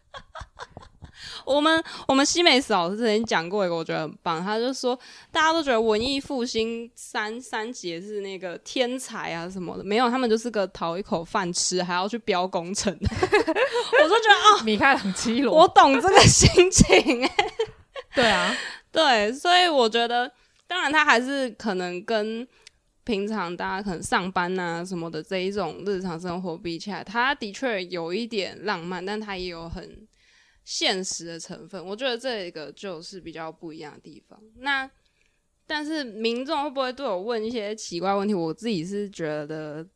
[1.45, 4.43] 我们我们西美史老师之前讲过一个，我觉得很棒。
[4.43, 4.99] 他就说，
[5.31, 12.93] 大家都觉得文艺复兴三三杰是那个天才啊什么的，没有，他们就是个讨一口饭吃，还要去标工程。
[13.01, 17.29] 我就觉得啊，哦、米开朗基罗，我懂这个心情。
[18.15, 18.55] 对啊，
[18.91, 20.31] 对，所以我觉得，
[20.67, 22.47] 当然他还是可能跟
[23.05, 30.07] 平常大家可能上班啊什么的这一种日常生活比起来，他的确有一点浪漫，但他也有很。
[30.65, 34.41] 现实的成分，我觉得这个就是比较不一样的地方。
[34.57, 34.89] 那
[35.67, 38.35] 但是民众会不会对我问一些奇怪问题？
[38.35, 39.87] 我自己是觉得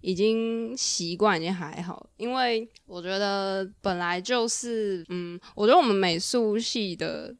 [0.00, 7.34] 已经习惯，已经还好，因为我觉得本来就是，嗯，我觉得我们美术系的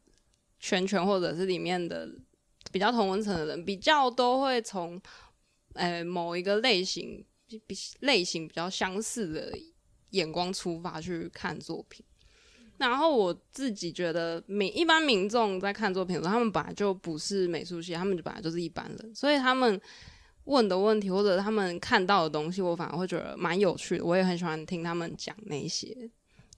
[0.59, 2.09] 圈圈或者是里面的
[2.71, 5.01] 比较同温层的人，比较都会从
[5.73, 7.25] 呃某一个类型
[7.65, 9.57] 比类型比较相似的
[10.09, 12.05] 眼光出发去看作品。
[12.79, 19.79] 然后我自己觉得，民一般民众在看作品的时候，他们本来就不是美术系，他们就本来就是一般人，所以他们
[20.45, 24.05] 问的问题或者他们看到的东西，我反而会觉得蛮有趣的。
[24.05, 25.93] 我也很喜欢听他们讲那些，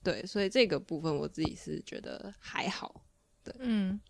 [0.02, 3.02] 对，所以这个部分我自己是觉得还好，
[3.42, 4.00] 对，嗯，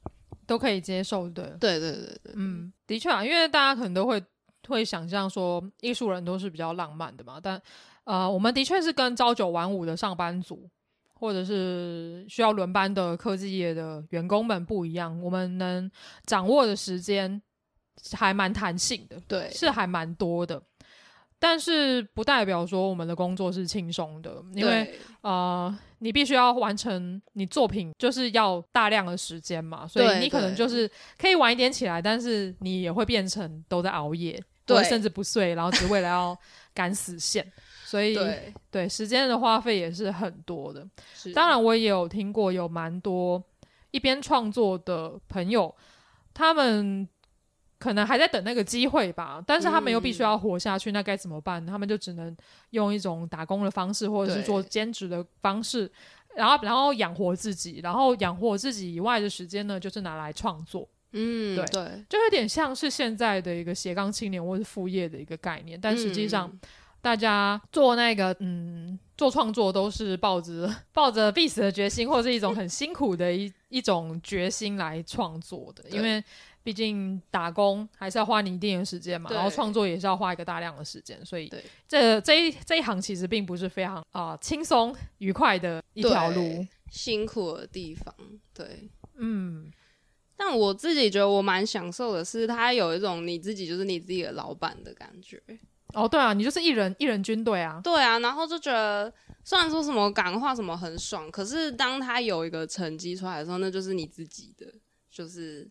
[0.47, 4.23] 都可以接受的，对对对对，嗯，的确啊，因为大家可能都会
[4.69, 7.61] 会想象说，艺术人都是比较浪漫的嘛，但
[8.05, 10.69] 呃，我们的确是跟朝九晚五的上班族。
[11.23, 15.89] 或者是需要轮班的科技业的员工们不一样，我们能
[16.27, 17.41] 掌握的时间
[18.15, 20.61] 还蛮弹性的，对，是还蛮多的。
[21.39, 36.37] 但是不代表说我们的工作是轻松的，因为呃，你必须要完成你作品，就是要大量的时间嘛，所以你可能就是可以晚一点起来，但是你也会变成都在熬夜，对，甚至不睡，然后只为了要
[36.75, 37.47] 赶死线。
[37.93, 40.83] 所以，对，对时间的花费也是很多的。
[41.35, 43.43] 当然，我也有听过有蛮多
[43.91, 45.75] 一边创作的朋友，
[46.33, 47.07] 他们
[47.79, 51.67] 可能还在等那个机会吧，但是他们又必须要活下去，嗯、那该怎么办？
[51.67, 52.35] 他们就只能
[52.71, 55.93] 用一种打工的方式，或者是做兼职的方式，
[56.35, 60.89] 然后然后养活自己，然后养活自己以外的时间呢，就是拿来创作。
[61.13, 66.49] 嗯，对，对，就有点像是现在的一个斜杠青年或是副业的一个概念，但实际上。
[66.51, 66.61] 嗯
[67.03, 75.85] 大家做那个，嗯，做创作都是抱着 抱着必死的决心，或者是一种很辛苦的一 一种决心来创作的。
[75.91, 76.23] 因为
[76.63, 81.53] 毕竟打工还是要花你一定的时间嘛，然后创作也是要花一个大量的时间，所以
[81.89, 88.15] 这这一这一行其实并不是非常啊轻松愉快的一条路，辛苦的地方。
[88.55, 89.73] 对，嗯，
[90.37, 95.43] 但我自己觉得我蛮享受的是，它有一种你自己就是你自己的老板的感觉。
[95.95, 97.81] 哦，对啊，你就是一人一人军队啊。
[97.85, 99.13] 对啊，然后就觉得
[99.45, 104.67] 虽然说什么感化什么很爽，可是当他有一个成绩出来的时候，那就是你自己的，
[105.11, 105.71] 就是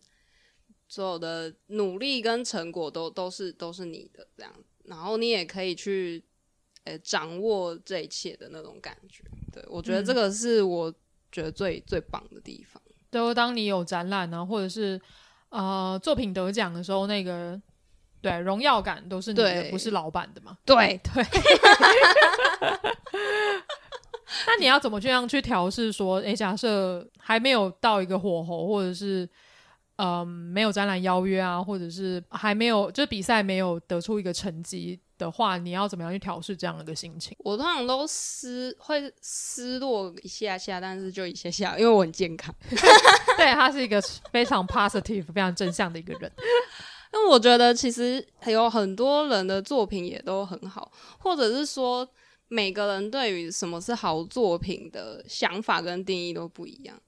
[0.86, 4.52] 所有的努力跟成果都都是都是你的这样，
[4.84, 6.22] 然后你也可以去
[7.02, 9.24] 掌握这一切的那种感觉。
[9.52, 10.92] 对，我觉得这个是我
[11.30, 12.80] 觉得最、嗯、最棒的地方。
[13.10, 15.00] 就当你有展览呢，或者是
[15.48, 17.60] 呃作品得奖的时候，那个。
[18.22, 20.56] 对，荣耀感都是你的，不是老板的嘛？
[20.64, 21.26] 对 对。
[24.46, 25.92] 那你要怎么这样去调试？
[25.92, 29.28] 说，诶，假设还没有到一个火候，或者是
[29.96, 37.36] 嗯、呃，没有展览邀约啊，或者是还没有，就比赛没有得出一个成绩的话，你要怎么样去调试这样的一个心情？
[37.40, 42.54] 我通常都失会失落一下下，但是就一下下，因为我很健康。
[43.36, 44.00] 对，他是一个
[44.30, 46.32] 非常 positive、非常正向的一个人。
[47.12, 52.08] 那我觉得其实有很多人的作品也都很好，或者是说
[52.48, 57.00] 每个人对于什么是好作品的想法跟定义都不一样。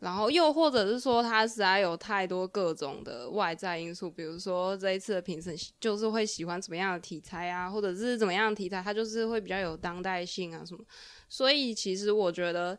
[0.00, 10.82] 然后又或者是说，他实在有太多各种的外在因素，比如说这一次的评审就是会喜欢什么样的题材啊，或者是怎么样的题材，他就是会比较有当代性啊什么。
[11.28, 12.78] 所以其实我觉得，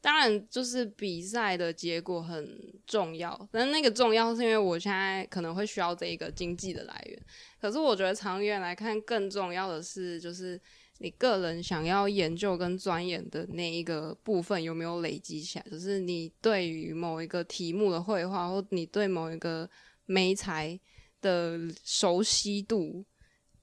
[0.00, 2.48] 当然就是比赛的结果很
[2.86, 7.22] 重要，但那个重要是因为我现在可能会需要这一个经济的来源。
[7.60, 10.60] 可是我觉得长远来看，更重要的是就是。
[11.02, 15.64] 你个人想要研究跟钻研的那一个部分有没有累积起来？
[15.70, 19.66] 就是你对于某一个题目的绘画，或你对某一个
[20.04, 20.78] 媒材
[21.22, 23.02] 的熟悉度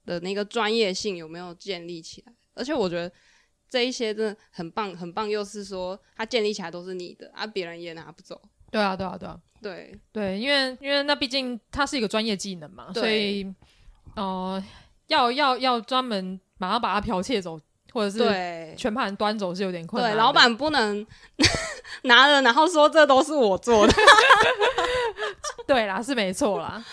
[0.04, 2.34] 的那个专业性有没有建立起来？
[2.56, 3.14] 而且我觉得
[3.70, 5.30] 这一些真的很棒，很棒。
[5.30, 8.42] 又是说它建立起来都是你的，啊，别人也拿不走。
[8.72, 13.46] 对啊，对啊，对啊，对对，因为因为那毕竟它是一个专业技能嘛，所以
[14.16, 14.64] 呃，
[15.08, 16.40] 要要要专门。
[16.60, 17.62] 马上把它剽窃走，
[17.94, 20.12] 或者是全盘端走是有点困难。
[20.12, 21.06] 对，老板不能
[22.02, 23.94] 拿了然后说这都是我做的。
[25.68, 26.84] 对啦，是没错啦。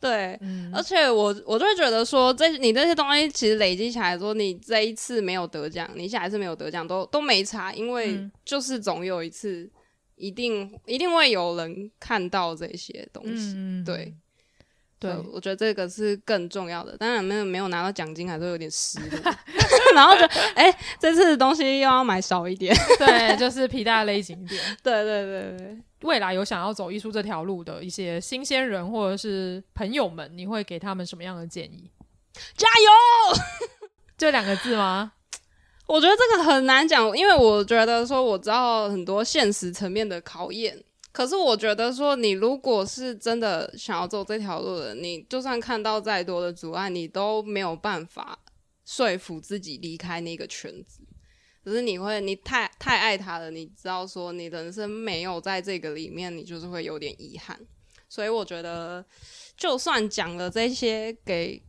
[0.00, 9.68] 对，嗯、而且我我就会觉得说，这你这些东西其实累积起来说，你这一次没有得奖，你下一次没有得奖都都没差，因为就是总有一次
[10.16, 13.54] 一定一定会有人看到这些东西。
[13.56, 14.14] 嗯、对。
[15.00, 16.96] 对，我觉得这个是更重要的。
[16.96, 19.32] 当然，没有没有拿到奖金，还是有点失落。
[19.94, 22.74] 然后就，哎、欸，这次的东西又要买少一点。
[22.98, 24.60] 对， 就是皮带勒紧一点。
[24.82, 25.78] 对对对对。
[26.02, 31.90] 未来有想要走艺术这条路的一些新鲜人或者是朋友们，你会给他们什么样的建议？
[32.56, 33.38] 加油！
[34.18, 35.12] 就两个字吗？
[35.86, 40.76] 我觉得这个很难讲，因为我觉得说我知道很多现实层面的考验。
[41.18, 48.38] 可是我觉得说，你如果是真的想要走这条路的，你就算看到再多的阻碍，你都没有办法
[48.84, 51.00] 说服自己离开那个圈子。
[51.64, 57.58] 可是你会，你太太爱他了，你知道说你人生没有在这个里面，你就是会有点遗憾。
[58.08, 59.04] 所以我觉得，
[59.56, 61.60] 就算讲了这些给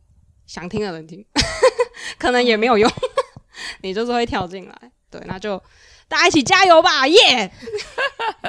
[0.46, 1.26] 想听的人听，
[2.20, 2.88] 可能也没有用，
[3.82, 4.92] 你就是会跳进来。
[5.10, 5.60] 对，那就。
[6.10, 7.50] 大家一起加油吧，耶、yeah!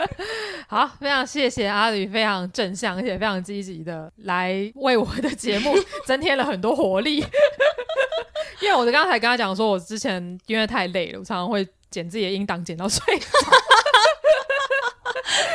[0.68, 5.76] 好，非常谢谢阿吕，非常正向而且非常积极的来为我的节目
[6.08, 7.24] 增添了很多活力。
[8.62, 13.00] 因为我刚才跟他讲说，我之前因为太累了，我常常会剪自己的音档剪到睡，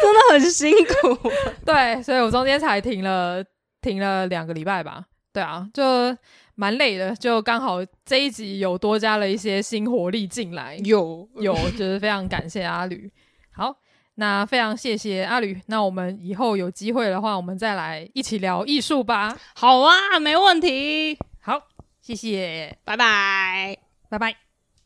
[0.00, 1.18] 真的很辛苦。
[1.64, 3.42] 对，所以我中间才停了
[3.80, 5.02] 停了两个礼拜吧。
[5.32, 6.16] 对啊，就。
[6.56, 13.08] 蛮累的，就刚好这一集有多加了一些新活力进来，有 有，就是非常感谢阿吕。
[13.52, 13.76] 好，
[14.16, 19.38] 那非常谢谢阿吕，那我们以后有机会的话，我们再来一起聊艺术吧。
[19.54, 21.16] 好啊，没问题。
[21.40, 21.60] 好，
[22.00, 23.76] 谢谢，拜拜，
[24.08, 24.45] 拜拜。